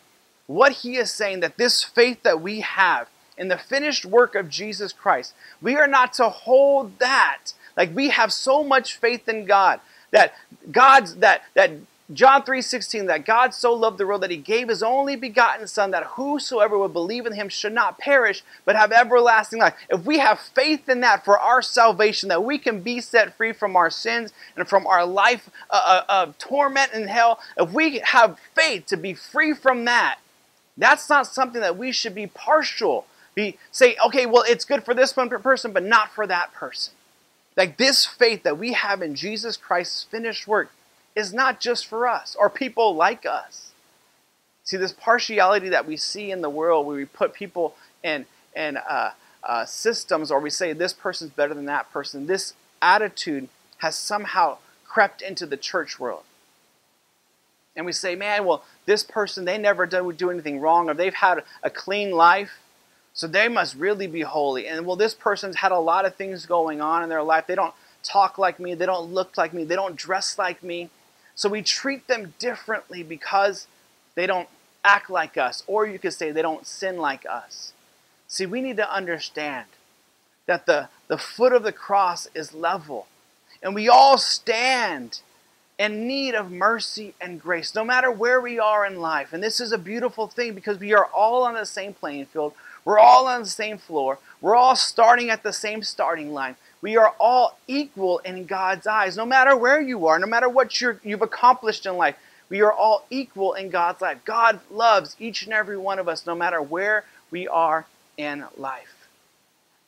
What 0.45 0.71
he 0.71 0.97
is 0.97 1.11
saying 1.11 1.41
that 1.41 1.57
this 1.57 1.83
faith 1.83 2.23
that 2.23 2.41
we 2.41 2.61
have 2.61 3.07
in 3.37 3.47
the 3.47 3.57
finished 3.57 4.05
work 4.05 4.35
of 4.35 4.49
Jesus 4.49 4.91
Christ, 4.93 5.33
we 5.61 5.75
are 5.75 5.87
not 5.87 6.13
to 6.13 6.29
hold 6.29 6.99
that. 6.99 7.53
Like 7.75 7.95
we 7.95 8.09
have 8.09 8.33
so 8.33 8.63
much 8.63 8.97
faith 8.97 9.29
in 9.29 9.45
God 9.45 9.79
that 10.11 10.33
God's 10.71 11.15
that 11.17 11.43
that 11.53 11.71
John 12.13 12.43
3:16 12.43 13.07
that 13.07 13.25
God 13.25 13.53
so 13.53 13.73
loved 13.73 13.97
the 13.97 14.07
world 14.07 14.23
that 14.23 14.31
he 14.31 14.37
gave 14.37 14.69
his 14.69 14.81
only 14.81 15.17
begotten 15.17 15.67
son 15.67 15.91
that 15.91 16.03
whosoever 16.03 16.77
would 16.77 16.93
believe 16.93 17.25
in 17.25 17.33
him 17.33 17.49
should 17.49 17.73
not 17.73 17.97
perish 17.97 18.43
but 18.63 18.77
have 18.77 18.93
everlasting 18.93 19.59
life. 19.59 19.73
If 19.89 20.05
we 20.05 20.19
have 20.19 20.39
faith 20.39 20.87
in 20.87 21.01
that 21.01 21.25
for 21.25 21.37
our 21.37 21.61
salvation 21.61 22.29
that 22.29 22.45
we 22.45 22.59
can 22.59 22.79
be 22.81 23.01
set 23.01 23.35
free 23.35 23.51
from 23.51 23.75
our 23.75 23.89
sins 23.89 24.31
and 24.55 24.69
from 24.69 24.87
our 24.87 25.05
life 25.05 25.49
uh, 25.69 26.03
uh, 26.07 26.25
of 26.25 26.37
torment 26.37 26.93
in 26.93 27.09
hell, 27.09 27.41
if 27.57 27.73
we 27.73 27.99
have 27.99 28.39
faith 28.55 28.85
to 28.85 28.95
be 28.95 29.13
free 29.13 29.53
from 29.53 29.83
that, 29.83 30.19
that's 30.77 31.09
not 31.09 31.27
something 31.27 31.59
that 31.59 31.77
we 31.77 31.91
should 31.91 32.15
be 32.15 32.27
partial. 32.27 33.05
Be 33.35 33.57
say, 33.69 33.97
okay, 34.05 34.25
well, 34.25 34.45
it's 34.47 34.63
good 34.63 34.85
for 34.85 34.93
this 34.93 35.15
one 35.15 35.29
person, 35.29 35.73
but 35.73 35.83
not 35.83 36.13
for 36.13 36.25
that 36.25 36.53
person. 36.53 36.93
Like 37.57 37.77
this 37.77 38.05
faith 38.05 38.43
that 38.43 38.57
we 38.57 38.73
have 38.73 39.01
in 39.01 39.13
Jesus 39.13 39.57
Christ's 39.57 40.03
finished 40.03 40.47
work 40.47 40.71
is 41.17 41.33
not 41.33 41.59
just 41.59 41.87
for 41.87 42.07
us 42.07 42.35
or 42.39 42.47
people 42.47 42.95
like 42.95 43.25
us. 43.25 43.71
See, 44.63 44.77
this 44.77 44.91
partiality 44.91 45.69
that 45.69 45.87
we 45.87 45.97
see 45.97 46.29
in 46.29 46.41
the 46.41 46.49
world 46.49 46.85
where 46.85 46.95
we 46.95 47.05
put 47.05 47.33
people 47.33 47.75
in, 48.03 48.27
in 48.55 48.77
uh, 48.77 49.11
uh, 49.43 49.65
systems 49.65 50.29
or 50.29 50.39
we 50.39 50.51
say 50.51 50.73
this 50.73 50.93
person's 50.93 51.31
better 51.31 51.55
than 51.55 51.65
that 51.65 51.91
person, 51.91 52.27
this 52.27 52.53
attitude 52.83 53.49
has 53.79 53.95
somehow 53.95 54.59
crept 54.85 55.23
into 55.23 55.47
the 55.47 55.57
church 55.57 55.99
world. 55.99 56.21
And 57.75 57.87
we 57.87 57.93
say, 57.93 58.15
man, 58.15 58.45
well, 58.45 58.63
this 58.85 59.03
person, 59.03 59.45
they 59.45 59.57
never 59.57 59.87
do, 59.87 60.13
do 60.13 60.29
anything 60.29 60.59
wrong 60.59 60.87
or 60.87 60.93
they've 60.93 61.13
had 61.13 61.43
a 61.63 61.71
clean 61.71 62.11
life. 62.11 62.59
So 63.13 63.25
they 63.25 63.47
must 63.47 63.75
really 63.75 64.05
be 64.05 64.21
holy. 64.21 64.67
And 64.67 64.85
well, 64.85 64.95
this 64.95 65.15
person's 65.15 65.55
had 65.55 65.71
a 65.71 65.79
lot 65.79 66.05
of 66.05 66.15
things 66.15 66.45
going 66.45 66.79
on 66.79 67.01
in 67.01 67.09
their 67.09 67.23
life. 67.23 67.47
They 67.47 67.55
don't 67.55 67.73
talk 68.03 68.37
like 68.37 68.59
me. 68.59 68.75
They 68.75 68.85
don't 68.85 69.11
look 69.11 69.35
like 69.35 69.53
me. 69.53 69.63
They 69.63 69.75
don't 69.75 69.95
dress 69.95 70.37
like 70.37 70.61
me. 70.61 70.91
So 71.37 71.49
we 71.49 71.61
treat 71.61 72.07
them 72.07 72.33
differently 72.39 73.03
because 73.03 73.67
they 74.15 74.25
don't 74.25 74.49
act 74.83 75.09
like 75.09 75.37
us, 75.37 75.63
or 75.67 75.85
you 75.85 75.99
could 75.99 76.13
say 76.13 76.31
they 76.31 76.41
don't 76.41 76.65
sin 76.65 76.97
like 76.97 77.25
us. 77.29 77.73
See, 78.27 78.47
we 78.47 78.59
need 78.59 78.77
to 78.77 78.93
understand 78.93 79.67
that 80.47 80.65
the, 80.65 80.89
the 81.07 81.17
foot 81.17 81.53
of 81.53 81.61
the 81.61 81.71
cross 81.71 82.27
is 82.33 82.53
level, 82.53 83.05
and 83.61 83.75
we 83.75 83.87
all 83.87 84.17
stand 84.17 85.21
in 85.77 86.07
need 86.07 86.33
of 86.33 86.49
mercy 86.51 87.13
and 87.21 87.39
grace, 87.39 87.75
no 87.75 87.85
matter 87.85 88.09
where 88.09 88.41
we 88.41 88.57
are 88.57 88.83
in 88.83 88.99
life. 88.99 89.31
And 89.31 89.43
this 89.43 89.59
is 89.59 89.71
a 89.71 89.77
beautiful 89.77 90.27
thing 90.27 90.55
because 90.55 90.79
we 90.79 90.95
are 90.95 91.05
all 91.05 91.43
on 91.43 91.53
the 91.53 91.67
same 91.67 91.93
playing 91.93 92.25
field. 92.25 92.53
We're 92.83 92.97
all 92.97 93.27
on 93.27 93.41
the 93.41 93.49
same 93.49 93.77
floor. 93.77 94.17
We're 94.41 94.55
all 94.55 94.75
starting 94.75 95.29
at 95.29 95.43
the 95.43 95.53
same 95.53 95.83
starting 95.83 96.33
line. 96.33 96.55
We 96.81 96.97
are 96.97 97.13
all 97.19 97.57
equal 97.67 98.19
in 98.19 98.45
God's 98.45 98.85
eyes, 98.85 99.17
no 99.17 99.25
matter 99.25 99.55
where 99.55 99.81
you 99.81 100.07
are, 100.07 100.19
no 100.19 100.27
matter 100.27 100.47
what 100.47 100.79
you 100.79 100.99
have 101.05 101.21
accomplished 101.21 101.85
in 101.85 101.97
life. 101.97 102.15
We 102.49 102.61
are 102.61 102.71
all 102.71 103.05
equal 103.09 103.53
in 103.53 103.69
God's 103.69 104.01
life. 104.01 104.19
God 104.23 104.61
loves 104.71 105.15
each 105.19 105.43
and 105.43 105.53
every 105.53 105.77
one 105.77 105.99
of 105.99 106.07
us, 106.07 106.25
no 106.25 106.35
matter 106.35 106.61
where 106.61 107.03
we 107.29 107.47
are 107.47 107.87
in 108.15 108.45
life. 108.55 109.07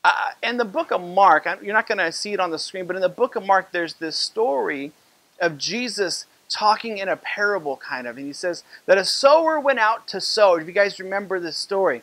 Uh, 0.02 0.30
in 0.42 0.56
the 0.56 0.64
book 0.64 0.90
of 0.90 1.00
Mark, 1.00 1.46
you're 1.62 1.74
not 1.74 1.86
going 1.86 1.98
to 1.98 2.12
see 2.12 2.32
it 2.32 2.40
on 2.40 2.50
the 2.50 2.58
screen, 2.58 2.86
but 2.86 2.96
in 2.96 3.02
the 3.02 3.08
book 3.08 3.36
of 3.36 3.46
Mark, 3.46 3.70
there's 3.72 3.94
this 3.94 4.16
story 4.16 4.92
of 5.40 5.58
Jesus 5.58 6.26
talking 6.48 6.98
in 6.98 7.08
a 7.08 7.16
parable, 7.16 7.76
kind 7.76 8.06
of. 8.06 8.16
And 8.16 8.26
he 8.26 8.32
says 8.32 8.64
that 8.86 8.98
a 8.98 9.04
sower 9.04 9.60
went 9.60 9.78
out 9.78 10.06
to 10.08 10.20
sow. 10.20 10.56
If 10.56 10.66
you 10.66 10.72
guys 10.72 10.98
remember 10.98 11.38
this 11.38 11.56
story, 11.56 12.02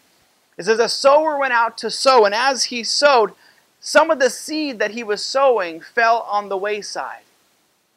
it 0.58 0.66
says, 0.66 0.80
A 0.80 0.90
sower 0.90 1.38
went 1.38 1.54
out 1.54 1.78
to 1.80 1.92
sow, 1.92 2.26
and 2.26 2.34
as 2.34 2.66
he 2.66 2.84
sowed, 2.84 3.34
some 3.80 4.12
of 4.12 4.20
the 4.20 4.30
seed 4.30 4.80
that 4.80 4.92
he 4.92 5.04
was 5.04 5.24
sowing 5.24 5.82
fell 5.82 6.22
on 6.30 6.50
the 6.50 6.58
wayside. 6.58 7.24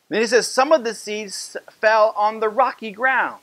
Then 0.08 0.20
he 0.20 0.26
says, 0.26 0.46
Some 0.46 0.72
of 0.72 0.84
the 0.84 0.94
seeds 0.94 1.56
fell 1.70 2.12
on 2.16 2.40
the 2.40 2.48
rocky 2.48 2.90
ground. 2.92 3.40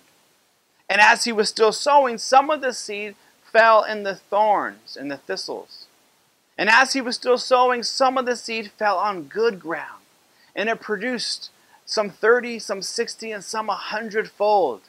And 0.90 1.02
as 1.02 1.26
he 1.26 1.32
was 1.32 1.50
still 1.50 1.72
sowing, 1.72 2.18
some 2.18 2.50
of 2.50 2.62
the 2.62 2.74
seed 2.74 3.16
fell 3.52 3.84
in 3.84 4.04
the 4.04 4.16
thorns 4.16 4.96
and 4.96 5.10
the 5.10 5.18
thistles. 5.18 5.86
And 6.58 6.70
as 6.70 6.94
he 6.94 7.02
was 7.02 7.16
still 7.16 7.38
sowing, 7.38 7.84
some 7.84 8.18
of 8.18 8.26
the 8.26 8.36
seed 8.36 8.72
fell 8.78 8.98
on 8.98 9.24
good 9.24 9.60
ground. 9.60 10.02
And 10.56 10.70
it 10.70 10.82
produced 10.82 11.52
some 11.86 12.10
30, 12.10 12.60
some 12.60 12.82
60, 12.82 13.32
and 13.32 13.44
some 13.44 13.70
a 13.70 13.76
hundredfold. 13.76 14.82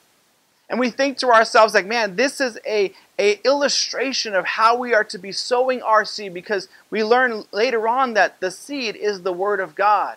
And 0.69 0.81
we 0.81 0.90
think 0.90 1.19
to 1.19 1.28
ourselves, 1.28 1.75
like, 1.75 1.87
man, 1.87 2.17
this 2.17 2.40
is 2.40 2.59
a, 2.67 2.93
a 3.18 3.40
illustration 3.44 4.34
of 4.34 4.44
how 4.44 4.76
we 4.76 4.94
are 4.94 5.04
to 5.04 5.18
be 5.18 5.32
sowing 5.32 5.82
our 5.82 6.04
seed 6.04 6.32
because 6.32 6.68
we 6.90 7.02
learn 7.02 7.44
later 7.52 7.88
on 7.88 8.14
that 8.14 8.40
the 8.40 8.50
seed 8.50 8.94
is 8.96 9.22
the 9.22 9.32
word 9.32 9.60
of 9.60 9.75
God. 9.75 10.16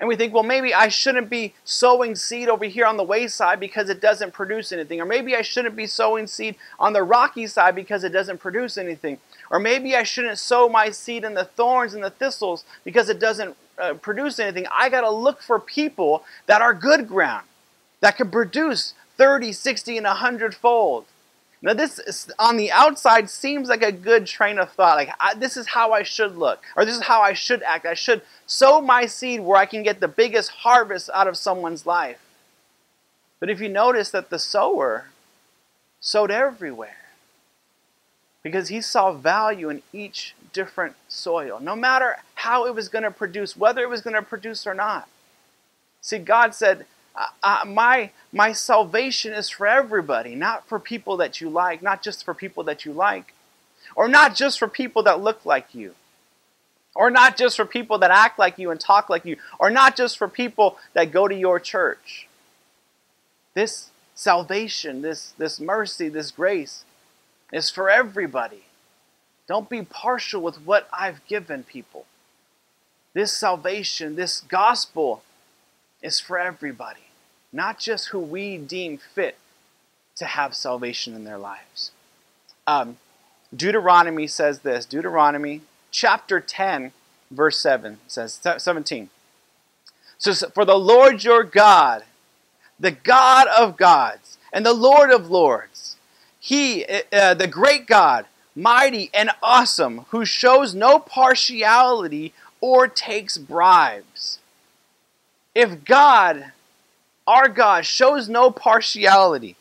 And 0.00 0.08
we 0.08 0.16
think, 0.16 0.34
well, 0.34 0.42
maybe 0.42 0.74
I 0.74 0.88
shouldn't 0.88 1.30
be 1.30 1.54
sowing 1.64 2.16
seed 2.16 2.48
over 2.48 2.64
here 2.64 2.84
on 2.84 2.96
the 2.96 3.04
wayside 3.04 3.60
because 3.60 3.88
it 3.88 4.00
doesn't 4.00 4.32
produce 4.32 4.72
anything. 4.72 5.00
Or 5.00 5.06
maybe 5.06 5.36
I 5.36 5.42
shouldn't 5.42 5.76
be 5.76 5.86
sowing 5.86 6.26
seed 6.26 6.56
on 6.80 6.92
the 6.92 7.02
rocky 7.02 7.46
side 7.46 7.74
because 7.74 8.02
it 8.02 8.10
doesn't 8.10 8.38
produce 8.38 8.76
anything. 8.76 9.18
Or 9.50 9.60
maybe 9.60 9.94
I 9.94 10.02
shouldn't 10.02 10.38
sow 10.38 10.68
my 10.68 10.90
seed 10.90 11.24
in 11.24 11.34
the 11.34 11.44
thorns 11.44 11.94
and 11.94 12.02
the 12.02 12.10
thistles 12.10 12.64
because 12.82 13.08
it 13.08 13.20
doesn't 13.20 13.56
uh, 13.78 13.94
produce 13.94 14.38
anything. 14.38 14.66
I 14.72 14.88
got 14.88 15.02
to 15.02 15.10
look 15.10 15.40
for 15.40 15.60
people 15.60 16.24
that 16.46 16.60
are 16.60 16.74
good 16.74 17.06
ground, 17.06 17.46
that 18.00 18.16
can 18.16 18.30
produce 18.30 18.94
30, 19.16 19.52
60, 19.52 19.96
and 19.96 20.06
100 20.06 20.54
fold. 20.54 21.06
Now, 21.64 21.72
this 21.72 21.98
is, 21.98 22.30
on 22.38 22.58
the 22.58 22.70
outside 22.70 23.30
seems 23.30 23.70
like 23.70 23.82
a 23.82 23.90
good 23.90 24.26
train 24.26 24.58
of 24.58 24.70
thought. 24.72 24.98
Like, 24.98 25.08
I, 25.18 25.32
this 25.32 25.56
is 25.56 25.66
how 25.66 25.92
I 25.92 26.02
should 26.02 26.36
look, 26.36 26.62
or 26.76 26.84
this 26.84 26.94
is 26.94 27.04
how 27.04 27.22
I 27.22 27.32
should 27.32 27.62
act. 27.62 27.86
I 27.86 27.94
should 27.94 28.20
sow 28.46 28.82
my 28.82 29.06
seed 29.06 29.40
where 29.40 29.56
I 29.56 29.64
can 29.64 29.82
get 29.82 29.98
the 29.98 30.06
biggest 30.06 30.50
harvest 30.50 31.08
out 31.14 31.26
of 31.26 31.38
someone's 31.38 31.86
life. 31.86 32.18
But 33.40 33.48
if 33.48 33.62
you 33.62 33.70
notice 33.70 34.10
that 34.10 34.28
the 34.28 34.38
sower 34.38 35.06
sowed 36.00 36.30
everywhere, 36.30 37.08
because 38.42 38.68
he 38.68 38.82
saw 38.82 39.12
value 39.14 39.70
in 39.70 39.80
each 39.90 40.34
different 40.52 40.96
soil, 41.08 41.60
no 41.60 41.74
matter 41.74 42.16
how 42.34 42.66
it 42.66 42.74
was 42.74 42.90
going 42.90 43.04
to 43.04 43.10
produce, 43.10 43.56
whether 43.56 43.80
it 43.80 43.88
was 43.88 44.02
going 44.02 44.14
to 44.14 44.20
produce 44.20 44.66
or 44.66 44.74
not. 44.74 45.08
See, 46.02 46.18
God 46.18 46.54
said, 46.54 46.84
uh, 47.14 47.64
my 47.66 48.10
my 48.32 48.52
salvation 48.52 49.32
is 49.32 49.48
for 49.48 49.66
everybody, 49.66 50.34
not 50.34 50.66
for 50.68 50.78
people 50.80 51.16
that 51.18 51.40
you 51.40 51.48
like, 51.48 51.82
not 51.82 52.02
just 52.02 52.24
for 52.24 52.34
people 52.34 52.64
that 52.64 52.84
you 52.84 52.92
like, 52.92 53.32
or 53.94 54.08
not 54.08 54.34
just 54.34 54.58
for 54.58 54.66
people 54.66 55.02
that 55.04 55.20
look 55.20 55.44
like 55.46 55.74
you, 55.74 55.94
or 56.94 57.10
not 57.10 57.36
just 57.36 57.56
for 57.56 57.64
people 57.64 57.98
that 57.98 58.10
act 58.10 58.38
like 58.38 58.58
you 58.58 58.70
and 58.70 58.80
talk 58.80 59.08
like 59.08 59.24
you, 59.24 59.36
or 59.60 59.70
not 59.70 59.96
just 59.96 60.18
for 60.18 60.28
people 60.28 60.76
that 60.94 61.12
go 61.12 61.28
to 61.28 61.34
your 61.34 61.60
church. 61.60 62.26
This 63.54 63.90
salvation, 64.16 65.02
this 65.02 65.34
this 65.38 65.60
mercy, 65.60 66.08
this 66.08 66.32
grace 66.32 66.84
is 67.52 67.70
for 67.70 67.88
everybody. 67.88 68.64
Don't 69.46 69.68
be 69.68 69.82
partial 69.82 70.42
with 70.42 70.56
what 70.64 70.88
I've 70.92 71.24
given 71.28 71.62
people. 71.62 72.06
This 73.12 73.36
salvation, 73.36 74.16
this 74.16 74.40
gospel 74.40 75.22
is 76.04 76.20
for 76.20 76.38
everybody 76.38 77.00
not 77.54 77.78
just 77.78 78.08
who 78.08 78.18
we 78.18 78.58
deem 78.58 78.98
fit 78.98 79.38
to 80.16 80.24
have 80.24 80.54
salvation 80.54 81.14
in 81.14 81.24
their 81.24 81.38
lives. 81.38 81.92
Um, 82.66 82.98
Deuteronomy 83.54 84.26
says 84.26 84.60
this 84.60 84.84
Deuteronomy 84.84 85.62
chapter 85.92 86.40
10, 86.40 86.92
verse 87.30 87.60
7 87.60 87.98
says 88.08 88.40
17. 88.58 89.08
So, 90.18 90.32
for 90.50 90.64
the 90.64 90.78
Lord 90.78 91.22
your 91.22 91.44
God, 91.44 92.02
the 92.78 92.90
God 92.90 93.46
of 93.48 93.76
gods, 93.76 94.36
and 94.52 94.66
the 94.66 94.74
Lord 94.74 95.10
of 95.10 95.30
lords, 95.30 95.96
He, 96.40 96.84
uh, 97.12 97.34
the 97.34 97.46
great 97.46 97.86
God, 97.86 98.26
mighty 98.56 99.10
and 99.14 99.30
awesome, 99.42 100.06
who 100.10 100.24
shows 100.24 100.74
no 100.74 100.98
partiality 100.98 102.32
or 102.60 102.88
takes 102.88 103.38
bribes. 103.38 104.38
If 105.54 105.84
God 105.84 106.52
our 107.26 107.48
God 107.48 107.86
shows 107.86 108.28
no 108.28 108.50
partiality. 108.50 109.56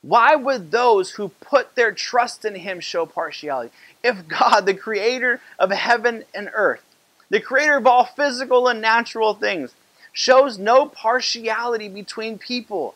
Why 0.00 0.34
would 0.34 0.70
those 0.70 1.12
who 1.12 1.28
put 1.28 1.74
their 1.74 1.92
trust 1.92 2.44
in 2.44 2.56
Him 2.56 2.80
show 2.80 3.06
partiality? 3.06 3.72
If 4.02 4.26
God, 4.28 4.66
the 4.66 4.74
creator 4.74 5.40
of 5.58 5.70
heaven 5.70 6.24
and 6.34 6.50
earth, 6.52 6.82
the 7.30 7.40
creator 7.40 7.76
of 7.76 7.86
all 7.86 8.04
physical 8.04 8.68
and 8.68 8.80
natural 8.80 9.34
things, 9.34 9.74
shows 10.12 10.58
no 10.58 10.86
partiality 10.86 11.88
between 11.88 12.38
people, 12.38 12.94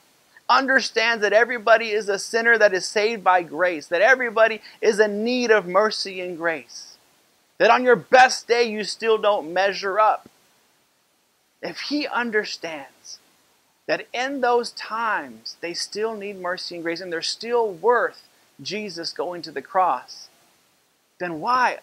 understands 0.49 1.23
that 1.23 1.33
everybody 1.33 1.91
is 1.91 2.09
a 2.09 2.19
sinner 2.19 2.59
that 2.59 2.75
is 2.75 2.87
saved 2.87 3.25
by 3.25 3.43
grace, 3.43 3.87
that 3.87 4.03
everybody 4.03 4.61
is 4.81 5.01
in 5.01 5.25
need 5.25 5.51
of 5.51 5.67
mercy 5.67 6.21
and 6.21 6.37
grace, 6.37 6.99
that 7.59 7.71
on 7.71 7.85
your 7.85 7.97
best 7.97 8.47
day 8.47 8.65
you 8.65 8.85
still 8.85 9.17
don't 9.17 9.53
measure 9.53 9.99
up. 9.99 10.29
If 11.63 11.81
He 11.81 12.07
understands 12.07 13.19
that 13.87 14.07
in 14.13 14.41
those 14.41 14.73
times 14.73 15.57
they 15.61 15.75
still 15.75 16.15
need 16.15 16.41
mercy 16.41 16.77
and 16.77 16.85
grace 16.85 17.01
and 17.01 17.13
they're 17.13 17.23
still 17.23 17.71
worth 17.71 18.29
Jesus 18.61 19.13
going 19.13 19.43
to 19.43 19.53
the 19.53 19.63
cross, 19.63 20.29
then 21.19 21.41
why 21.41 21.79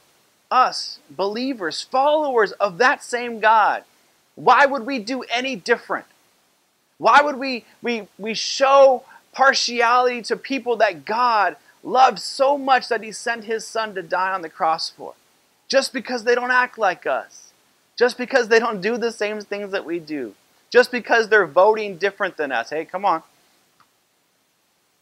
us, 0.51 0.99
believers, 1.09 1.81
followers 1.81 2.51
of 2.53 2.77
that 2.77 3.03
same 3.03 3.39
God, 3.39 3.83
why 4.35 4.65
would 4.65 4.85
we 4.85 4.99
do 4.99 5.23
any 5.23 5.55
different? 5.55 6.05
Why 6.97 7.21
would 7.21 7.37
we, 7.37 7.65
we, 7.81 8.07
we 8.17 8.33
show 8.33 9.03
partiality 9.31 10.21
to 10.23 10.35
people 10.37 10.77
that 10.77 11.05
God 11.05 11.57
loved 11.83 12.19
so 12.19 12.57
much 12.57 12.87
that 12.87 13.03
he 13.03 13.11
sent 13.11 13.45
his 13.45 13.65
son 13.65 13.95
to 13.95 14.01
die 14.01 14.31
on 14.31 14.41
the 14.41 14.49
cross 14.49 14.89
for? 14.89 15.13
Just 15.67 15.91
because 15.91 16.23
they 16.23 16.35
don't 16.35 16.51
act 16.51 16.77
like 16.77 17.05
us. 17.07 17.52
Just 17.97 18.17
because 18.17 18.47
they 18.47 18.59
don't 18.59 18.81
do 18.81 18.97
the 18.97 19.11
same 19.11 19.41
things 19.41 19.71
that 19.71 19.85
we 19.85 19.99
do. 19.99 20.33
Just 20.69 20.91
because 20.91 21.29
they're 21.29 21.45
voting 21.45 21.97
different 21.97 22.37
than 22.37 22.51
us. 22.51 22.71
Hey, 22.71 22.85
come 22.85 23.05
on. 23.05 23.21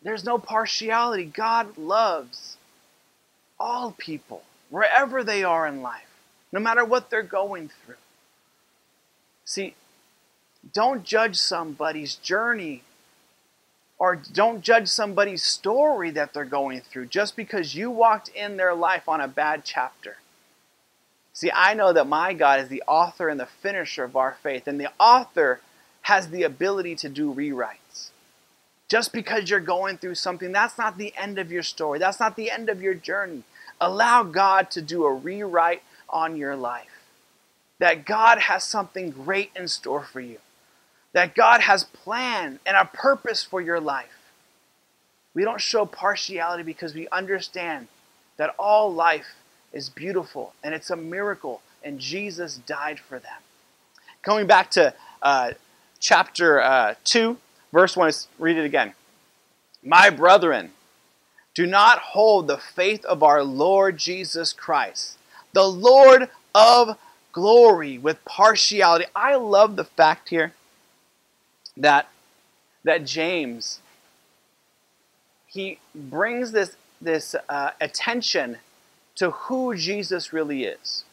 There's 0.01 0.25
no 0.25 0.37
partiality. 0.37 1.25
God 1.25 1.77
loves 1.77 2.57
all 3.59 3.93
people, 3.97 4.41
wherever 4.69 5.23
they 5.23 5.43
are 5.43 5.67
in 5.67 5.81
life, 5.81 6.09
no 6.51 6.59
matter 6.59 6.83
what 6.83 7.09
they're 7.09 7.21
going 7.21 7.69
through. 7.85 7.95
See, 9.45 9.75
don't 10.73 11.03
judge 11.03 11.35
somebody's 11.35 12.15
journey 12.15 12.83
or 13.99 14.15
don't 14.15 14.61
judge 14.61 14.87
somebody's 14.87 15.43
story 15.43 16.09
that 16.09 16.33
they're 16.33 16.45
going 16.45 16.81
through 16.81 17.05
just 17.05 17.35
because 17.35 17.75
you 17.75 17.91
walked 17.91 18.29
in 18.29 18.57
their 18.57 18.73
life 18.73 19.07
on 19.07 19.21
a 19.21 19.27
bad 19.27 19.63
chapter. 19.63 20.17
See, 21.33 21.51
I 21.53 21.73
know 21.73 21.93
that 21.93 22.07
my 22.07 22.33
God 22.33 22.59
is 22.59 22.67
the 22.67 22.83
author 22.87 23.29
and 23.29 23.39
the 23.39 23.45
finisher 23.45 24.03
of 24.03 24.15
our 24.15 24.37
faith, 24.43 24.67
and 24.67 24.79
the 24.79 24.91
author 24.99 25.61
has 26.03 26.29
the 26.29 26.43
ability 26.43 26.95
to 26.95 27.09
do 27.09 27.33
rewrites. 27.33 28.09
Just 28.89 29.13
because 29.13 29.49
you're 29.49 29.61
going 29.61 29.97
through 29.97 30.15
something, 30.15 30.51
that's 30.51 30.77
not 30.77 30.97
the 30.97 31.13
end 31.15 31.39
of 31.39 31.51
your 31.51 31.63
story. 31.63 31.99
That's 31.99 32.19
not 32.19 32.35
the 32.35 32.51
end 32.51 32.69
of 32.69 32.81
your 32.81 32.93
journey. 32.93 33.43
Allow 33.79 34.23
God 34.23 34.69
to 34.71 34.81
do 34.81 35.05
a 35.05 35.13
rewrite 35.13 35.83
on 36.09 36.35
your 36.35 36.55
life. 36.57 36.87
That 37.79 38.05
God 38.05 38.39
has 38.39 38.63
something 38.63 39.11
great 39.11 39.51
in 39.55 39.69
store 39.69 40.03
for 40.03 40.19
you. 40.19 40.39
That 41.13 41.35
God 41.35 41.61
has 41.61 41.85
plan 41.85 42.59
and 42.65 42.75
a 42.75 42.85
purpose 42.85 43.43
for 43.43 43.61
your 43.61 43.79
life. 43.79 44.31
We 45.33 45.43
don't 45.43 45.61
show 45.61 45.85
partiality 45.85 46.63
because 46.63 46.93
we 46.93 47.07
understand 47.09 47.87
that 48.37 48.53
all 48.59 48.93
life 48.93 49.35
is 49.73 49.89
beautiful 49.89 50.53
and 50.63 50.73
it's 50.73 50.89
a 50.89 50.95
miracle, 50.95 51.61
and 51.83 51.99
Jesus 51.99 52.57
died 52.57 52.99
for 52.99 53.19
them. 53.19 53.41
Coming 54.21 54.47
back 54.47 54.71
to 54.71 54.93
uh, 55.21 55.51
chapter 55.99 56.61
uh, 56.61 56.95
2, 57.03 57.37
Verse 57.71 57.95
1, 57.95 58.07
let's 58.07 58.27
read 58.37 58.57
it 58.57 58.65
again. 58.65 58.93
My 59.83 60.09
brethren, 60.09 60.71
do 61.53 61.65
not 61.65 61.99
hold 61.99 62.47
the 62.47 62.57
faith 62.57 63.03
of 63.05 63.23
our 63.23 63.43
Lord 63.43 63.97
Jesus 63.97 64.53
Christ, 64.53 65.17
the 65.53 65.67
Lord 65.67 66.29
of 66.53 66.97
glory, 67.31 67.97
with 67.97 68.23
partiality. 68.25 69.05
I 69.15 69.35
love 69.35 69.75
the 69.75 69.85
fact 69.85 70.29
here 70.29 70.53
that, 71.77 72.09
that 72.83 73.05
James, 73.05 73.79
he 75.47 75.79
brings 75.95 76.51
this, 76.51 76.75
this 76.99 77.35
uh, 77.47 77.71
attention 77.79 78.57
to 79.15 79.31
who 79.31 79.75
Jesus 79.75 80.33
really 80.33 80.63
is. 80.63 81.03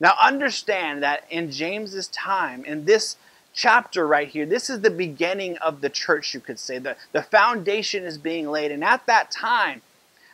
Now 0.00 0.14
understand 0.20 1.02
that 1.02 1.24
in 1.30 1.50
James's 1.50 2.08
time, 2.08 2.64
in 2.64 2.84
this 2.84 3.16
chapter 3.54 4.06
right 4.06 4.28
here, 4.28 4.46
this 4.46 4.70
is 4.70 4.80
the 4.80 4.90
beginning 4.90 5.56
of 5.58 5.80
the 5.80 5.90
church, 5.90 6.34
you 6.34 6.40
could 6.40 6.58
say. 6.58 6.78
The, 6.78 6.96
the 7.12 7.22
foundation 7.22 8.04
is 8.04 8.18
being 8.18 8.50
laid. 8.50 8.72
And 8.72 8.82
at 8.82 9.06
that 9.06 9.30
time, 9.30 9.82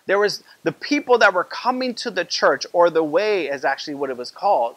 there 0.06 0.18
was 0.18 0.42
the 0.62 0.72
people 0.72 1.18
that 1.18 1.34
were 1.34 1.44
coming 1.44 1.94
to 1.96 2.10
the 2.10 2.24
church, 2.24 2.64
or 2.72 2.88
the 2.88 3.04
way 3.04 3.48
is 3.48 3.64
actually 3.64 3.94
what 3.94 4.08
it 4.08 4.16
was 4.16 4.30
called. 4.30 4.76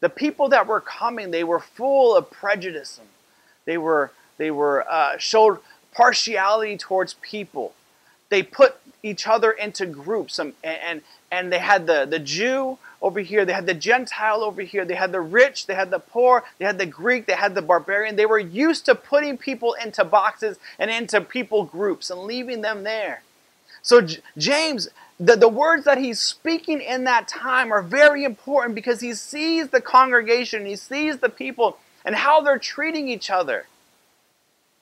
The 0.00 0.08
people 0.08 0.48
that 0.50 0.68
were 0.68 0.80
coming, 0.80 1.32
they 1.32 1.42
were 1.42 1.58
full 1.58 2.16
of 2.16 2.30
prejudice. 2.30 3.00
They 3.64 3.78
were, 3.78 4.12
they 4.36 4.52
were 4.52 4.88
uh, 4.88 5.18
showed 5.18 5.58
partiality 5.92 6.76
towards 6.76 7.14
people. 7.14 7.74
They 8.28 8.44
put 8.44 8.76
each 9.02 9.26
other 9.26 9.50
into 9.50 9.86
groups, 9.86 10.38
and, 10.38 10.52
and, 10.62 11.02
and 11.30 11.52
they 11.52 11.58
had 11.58 11.86
the, 11.86 12.06
the 12.06 12.18
Jew 12.18 12.78
over 13.00 13.20
here, 13.20 13.44
they 13.44 13.52
had 13.52 13.66
the 13.66 13.74
Gentile 13.74 14.42
over 14.42 14.62
here, 14.62 14.84
they 14.84 14.94
had 14.94 15.12
the 15.12 15.20
rich, 15.20 15.66
they 15.66 15.74
had 15.74 15.90
the 15.90 15.98
poor, 15.98 16.44
they 16.58 16.64
had 16.64 16.78
the 16.78 16.86
Greek, 16.86 17.26
they 17.26 17.34
had 17.34 17.54
the 17.54 17.62
barbarian. 17.62 18.16
They 18.16 18.26
were 18.26 18.38
used 18.38 18.86
to 18.86 18.94
putting 18.94 19.38
people 19.38 19.74
into 19.74 20.04
boxes 20.04 20.58
and 20.78 20.90
into 20.90 21.20
people 21.20 21.64
groups 21.64 22.10
and 22.10 22.20
leaving 22.22 22.62
them 22.62 22.82
there. 22.82 23.22
So, 23.82 24.00
J- 24.00 24.20
James, 24.36 24.88
the, 25.20 25.36
the 25.36 25.48
words 25.48 25.84
that 25.84 25.98
he's 25.98 26.20
speaking 26.20 26.80
in 26.80 27.04
that 27.04 27.28
time 27.28 27.72
are 27.72 27.82
very 27.82 28.24
important 28.24 28.74
because 28.74 29.00
he 29.00 29.14
sees 29.14 29.68
the 29.68 29.80
congregation, 29.80 30.66
he 30.66 30.76
sees 30.76 31.18
the 31.18 31.28
people, 31.28 31.78
and 32.04 32.14
how 32.16 32.40
they're 32.40 32.58
treating 32.58 33.08
each 33.08 33.30
other. 33.30 33.66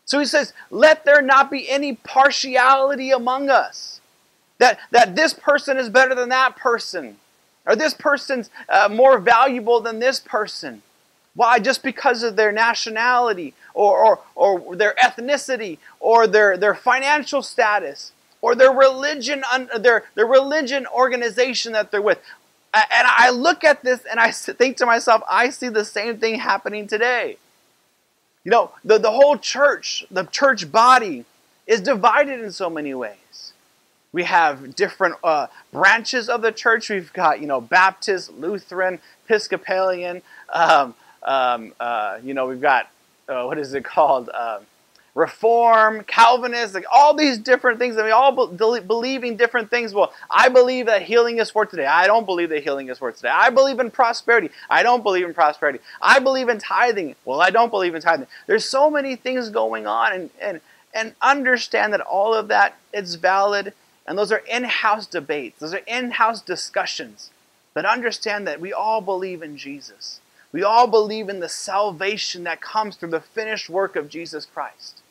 So 0.07 0.19
he 0.21 0.25
says, 0.25 0.53
Let 0.71 1.05
there 1.05 1.21
not 1.21 1.51
be 1.51 1.69
any 1.69 1.95
partiality 1.95 3.11
among 3.11 3.51
us. 3.51 4.01
That, 4.59 4.79
that 4.90 5.16
this 5.16 5.35
person 5.35 5.77
is 5.77 5.88
better 5.88 6.14
than 6.14 6.31
that 6.31 6.57
person. 6.57 7.16
Or 7.66 7.77
this 7.77 7.95
person's 7.95 8.49
uh, 8.69 8.88
more 8.90 9.19
valuable 9.19 9.81
than 9.81 9.99
this 9.99 10.21
person. 10.21 10.83
Why? 11.35 11.59
Just 11.59 11.83
because 11.83 12.23
of 12.23 12.37
their 12.37 12.53
nationality 12.53 13.55
or, 13.75 13.99
or, 13.99 14.21
or 14.35 14.77
their 14.77 14.95
ethnicity 14.95 15.79
or 16.01 16.27
their, 16.27 16.57
their 16.57 16.75
financial 16.75 17.42
status 17.42 18.12
or 18.40 18.55
their 18.55 18.73
religion, 18.73 19.45
their, 19.79 20.05
their 20.14 20.27
religion 20.27 20.87
organization 20.87 21.73
that 21.73 21.90
they're 21.90 22.01
with. 22.01 22.19
And 22.73 23.07
I 23.07 23.31
look 23.31 23.64
at 23.64 23.83
this 23.83 24.05
and 24.11 24.21
I 24.21 24.31
think 24.31 24.77
to 24.79 24.87
myself, 24.87 25.23
I 25.29 25.51
see 25.51 25.69
the 25.69 25.85
same 25.85 26.19
thing 26.19 26.38
happening 26.38 26.87
today. 26.87 27.38
You 28.45 28.51
know, 28.51 28.71
the, 28.85 28.99
the 28.99 29.11
whole 29.11 29.37
church, 29.37 30.05
the 30.11 30.25
church 30.25 30.71
body, 30.71 31.25
is 31.66 31.81
divided 31.81 32.40
in 32.40 32.53
so 32.53 32.71
many 32.71 32.95
ways. 32.95 33.53
We 34.16 34.22
have 34.22 34.74
different 34.74 35.16
uh, 35.22 35.48
branches 35.74 36.31
of 36.31 36.40
the 36.40 36.50
church. 36.50 36.88
We've 36.88 37.12
got, 37.12 37.38
you 37.38 37.46
know, 37.46 37.61
Baptist, 37.61 38.33
Lutheran, 38.33 38.98
Episcopalian. 39.26 40.22
Um, 40.48 40.94
um, 41.22 41.74
uh, 41.79 42.16
you 42.24 42.33
know, 42.33 42.46
we've 42.46 42.62
got, 42.62 42.88
uh, 43.29 43.44
what 43.44 43.59
is 43.59 43.74
it 43.74 43.85
called? 43.85 44.31
Um, 44.31 44.62
Reform, 45.14 46.02
Calvinist, 46.05 46.72
like 46.72 46.87
all 46.90 47.12
these 47.12 47.37
different 47.37 47.79
things, 47.79 47.98
I 47.98 48.05
mean, 48.05 48.12
all 48.12 48.46
be- 48.46 48.81
believing 48.81 49.37
different 49.37 49.68
things. 49.68 49.92
Well, 49.92 50.14
I 50.31 50.48
believe 50.48 50.87
that 50.87 51.02
healing 51.02 51.37
is 51.37 51.50
for 51.50 51.66
today. 51.66 51.85
I 51.85 52.07
don't 52.07 52.24
believe 52.24 52.48
that 52.48 52.62
healing 52.62 52.88
is 52.88 52.96
for 52.96 53.12
today. 53.12 53.29
I 53.29 53.50
believe 53.50 53.81
in 53.81 53.90
prosperity. 53.90 54.48
I 54.70 54.83
don't 54.83 55.02
believe 55.02 55.26
in 55.26 55.35
prosperity. 55.35 55.81
I 56.00 56.20
believe 56.20 56.48
in 56.48 56.59
tithing. 56.59 57.16
Well, 57.26 57.42
I 57.42 57.50
don't 57.50 57.70
believe 57.70 57.94
in 57.94 58.00
tithing. 58.00 58.29
There's 58.46 58.64
so 58.64 58.88
many 58.88 59.14
things 59.14 59.50
going 59.50 59.87
on, 59.87 60.14
and 60.14 60.31
and 60.40 60.61
and 60.94 61.14
understand 61.20 61.92
that 61.92 62.00
all 62.00 62.33
of 62.33 62.48
that 62.48 62.79
is 62.94 63.16
valid 63.16 63.74
and 64.07 64.16
those 64.16 64.33
are 64.33 64.42
in 64.49 64.64
house 64.64 65.07
debates, 65.07 65.61
those 65.61 65.75
are 65.75 65.83
in 65.87 66.12
house 66.12 66.40
discussions. 66.40 67.31
But 67.75 67.85
understand 67.85 68.47
that 68.47 68.61
we 68.61 68.73
all 68.73 69.03
believe 69.03 69.42
in 69.42 69.59
Jesus. 69.59 70.21
We 70.51 70.62
all 70.62 70.87
believe 70.87 71.29
in 71.29 71.40
the 71.40 71.49
salvation 71.49 72.45
that 72.45 72.62
comes 72.62 72.97
through 72.97 73.11
the 73.11 73.21
finished 73.21 73.69
work 73.69 73.97
of 73.97 74.09
Jesus 74.09 74.47
Christ. 74.47 75.03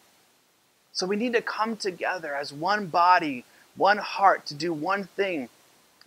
So 0.91 1.05
we 1.05 1.17
need 1.17 1.33
to 1.33 1.41
come 1.41 1.75
together 1.75 2.33
as 2.33 2.51
one 2.51 2.87
body, 2.87 3.45
one 3.75 3.97
heart 3.97 4.45
to 4.47 4.55
do 4.55 4.73
one 4.73 5.03
thing, 5.03 5.49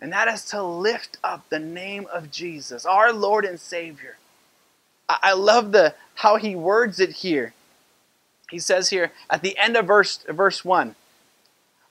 and 0.01 0.11
that 0.11 0.27
is 0.27 0.43
to 0.45 0.63
lift 0.63 1.17
up 1.23 1.47
the 1.49 1.59
name 1.59 2.07
of 2.11 2.31
Jesus, 2.31 2.85
our 2.85 3.13
Lord 3.13 3.45
and 3.45 3.59
Savior. 3.59 4.17
I 5.07 5.33
love 5.33 5.71
the 5.71 5.95
how 6.15 6.37
he 6.37 6.55
words 6.55 6.99
it 6.99 7.09
here. 7.09 7.53
He 8.49 8.59
says 8.59 8.89
here 8.89 9.11
at 9.29 9.41
the 9.41 9.57
end 9.57 9.75
of 9.77 9.87
verse 9.87 10.17
verse 10.27 10.65
1, 10.65 10.95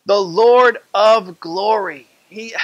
the 0.08 0.20
Lord 0.20 0.78
of 0.94 1.38
glory. 1.38 2.06
He, 2.30 2.54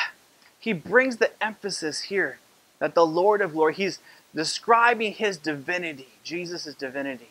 he 0.59 0.73
brings 0.73 1.19
the 1.19 1.31
emphasis 1.45 2.01
here 2.01 2.39
that 2.79 2.95
the 2.95 3.05
Lord 3.05 3.43
of 3.43 3.53
glory, 3.53 3.75
he's 3.75 3.99
describing 4.35 5.13
his 5.13 5.37
divinity, 5.37 6.09
Jesus' 6.25 6.75
divinity. 6.75 7.29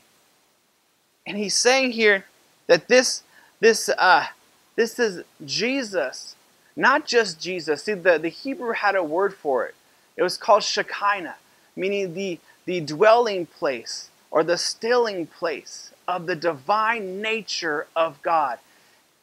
And 1.25 1.35
he's 1.35 1.57
saying 1.57 1.93
here 1.93 2.25
that 2.67 2.87
this, 2.89 3.23
this, 3.59 3.89
uh, 3.89 4.27
this 4.75 4.99
is 4.99 5.23
Jesus, 5.43 6.35
not 6.75 7.07
just 7.07 7.41
Jesus. 7.41 7.83
See, 7.83 7.95
the, 7.95 8.19
the 8.19 8.29
Hebrew 8.29 8.73
had 8.73 8.95
a 8.95 9.03
word 9.03 9.33
for 9.33 9.65
it. 9.65 9.73
It 10.15 10.21
was 10.21 10.37
called 10.37 10.61
Shekinah, 10.61 11.37
meaning 11.75 12.13
the, 12.13 12.39
the 12.65 12.81
dwelling 12.81 13.47
place 13.47 14.11
or 14.29 14.43
the 14.43 14.59
stilling 14.59 15.25
place 15.25 15.91
of 16.07 16.27
the 16.27 16.35
divine 16.35 17.19
nature 17.19 17.87
of 17.95 18.21
God. 18.21 18.59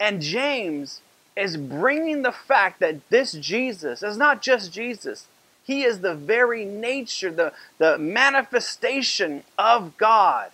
And 0.00 0.22
James 0.22 1.02
is 1.36 1.56
bringing 1.56 2.22
the 2.22 2.32
fact 2.32 2.80
that 2.80 3.08
this 3.10 3.32
Jesus 3.32 4.02
is 4.02 4.16
not 4.16 4.42
just 4.42 4.72
Jesus, 4.72 5.26
he 5.70 5.84
is 5.84 6.00
the 6.00 6.16
very 6.16 6.64
nature, 6.64 7.30
the, 7.30 7.52
the 7.78 7.96
manifestation 7.96 9.44
of 9.56 9.96
God. 9.98 10.50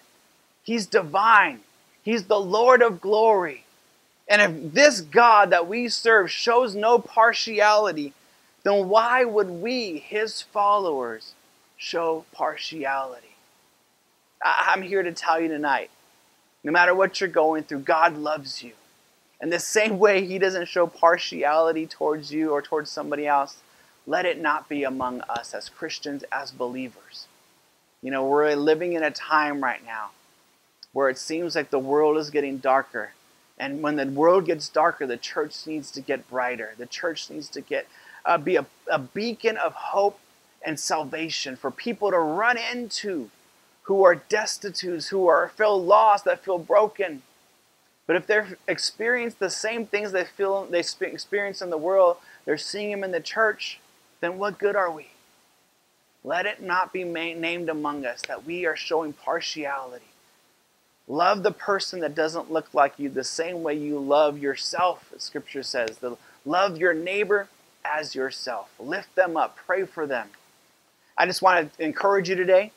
He's 0.63 0.87
divine, 0.87 1.61
He's 2.03 2.25
the 2.25 2.39
Lord 2.39 2.83
of 2.83 3.01
glory. 3.01 3.65
And 4.29 4.43
if 4.43 4.75
this 4.75 5.01
God 5.01 5.51
that 5.51 5.67
we 5.67 5.89
serve 5.89 6.31
shows 6.31 6.75
no 6.75 6.99
partiality, 6.99 8.13
then 8.63 8.89
why 8.89 9.25
would 9.25 9.49
we, 9.49 9.99
His 9.99 10.43
followers, 10.43 11.33
show 11.79 12.27
partiality? 12.33 13.37
I'm 14.45 14.83
here 14.83 15.03
to 15.03 15.13
tell 15.13 15.41
you 15.41 15.49
tonight 15.49 15.91
No 16.63 16.73
matter 16.73 16.95
what 16.95 17.21
you're 17.21 17.31
going 17.31 17.63
through, 17.63 17.81
God 17.81 18.19
loves 18.19 18.63
you. 18.63 18.73
And 19.40 19.53
the 19.53 19.59
same 19.59 19.99
way 20.01 20.25
He 20.27 20.38
doesn't 20.38 20.68
show 20.68 20.87
partiality 20.87 21.87
towards 21.87 22.33
you 22.33 22.51
or 22.51 22.62
towards 22.62 22.90
somebody 22.90 23.27
else, 23.27 23.57
let 24.07 24.25
it 24.25 24.40
not 24.40 24.68
be 24.68 24.85
among 24.85 25.20
us 25.22 25.53
as 25.53 25.68
Christians, 25.68 26.25
as 26.31 26.53
believers. 26.53 27.27
You 28.03 28.11
know, 28.11 28.25
we're 28.25 28.55
living 28.55 28.92
in 28.92 29.03
a 29.03 29.11
time 29.11 29.62
right 29.64 29.85
now 29.85 30.11
where 30.92 31.11
it 31.11 31.18
seems 31.18 31.55
like 31.55 31.70
the 31.70 31.79
world 31.79 32.16
is 32.16 32.31
getting 32.31 32.59
darker. 32.59 33.12
And 33.59 33.83
when 33.83 33.96
the 33.96 34.07
world 34.07 34.46
gets 34.46 34.68
darker, 34.68 35.07
the 35.07 35.16
church 35.16 35.66
needs 35.66 35.90
to 35.92 36.01
get 36.01 36.29
brighter. 36.29 36.75
The 36.79 36.87
church 36.87 37.31
needs 37.31 37.49
to 37.51 37.61
get 37.61 37.87
uh, 38.25 38.38
be 38.38 38.57
a, 38.57 38.66
a 38.90 38.99
beacon 38.99 39.57
of 39.57 39.72
hope 39.75 40.18
and 40.64 40.81
salvation 40.81 41.55
for 41.57 41.70
people 41.70 42.11
to 42.11 42.18
run 42.18 42.57
into 42.59 43.31
who 43.83 44.05
are 44.05 44.16
destitute, 44.16 45.05
who 45.05 45.29
are 45.29 45.49
feel 45.49 45.83
lost, 45.83 46.25
that 46.25 46.44
feel 46.44 46.59
broken. 46.59 47.22
But 48.07 48.16
if 48.16 48.27
they're 48.27 48.57
experiencing 48.69 49.38
the 49.40 49.51
same 49.51 49.87
things 49.87 50.12
they 50.12 50.25
feel 50.25 50.64
they 50.66 50.81
experience 50.81 51.61
in 51.61 51.71
the 51.71 51.79
world, 51.79 52.19
they're 52.45 52.57
seeing 52.57 52.90
them 52.92 53.05
in 53.05 53.11
the 53.11 53.21
church, 53.21 53.81
then 54.21 54.38
what 54.38 54.59
good 54.59 54.77
are 54.77 54.90
we? 54.90 55.09
Let 56.23 56.47
it 56.47 56.62
not 56.62 56.92
be 56.92 57.05
named 57.05 57.69
among 57.69 58.05
us 58.05 58.23
that 58.29 58.45
we 58.45 58.66
are 58.66 58.77
showing 58.77 59.12
partiality. 59.12 60.05
Love 61.09 61.45
the 61.45 61.53
person 61.53 62.01
that 62.01 62.16
doesn't 62.16 62.51
look 62.51 62.75
like 62.75 62.99
you 62.99 63.09
the 63.09 63.23
same 63.23 63.62
way 63.62 63.75
you 63.75 63.99
love 63.99 64.38
yourself, 64.38 65.12
Scripture 65.19 65.62
says. 65.62 65.99
Love 66.45 66.79
your 66.79 66.95
neighbor 66.95 67.49
as 67.85 68.14
yourself. 68.16 68.71
Lift 68.81 69.14
them 69.14 69.37
up. 69.37 69.57
Pray 69.57 69.85
for 69.85 70.07
them. 70.07 70.29
I 71.16 71.27
just 71.27 71.42
want 71.42 71.77
to 71.77 71.85
encourage 71.85 72.29
you 72.29 72.35
today 72.35 72.73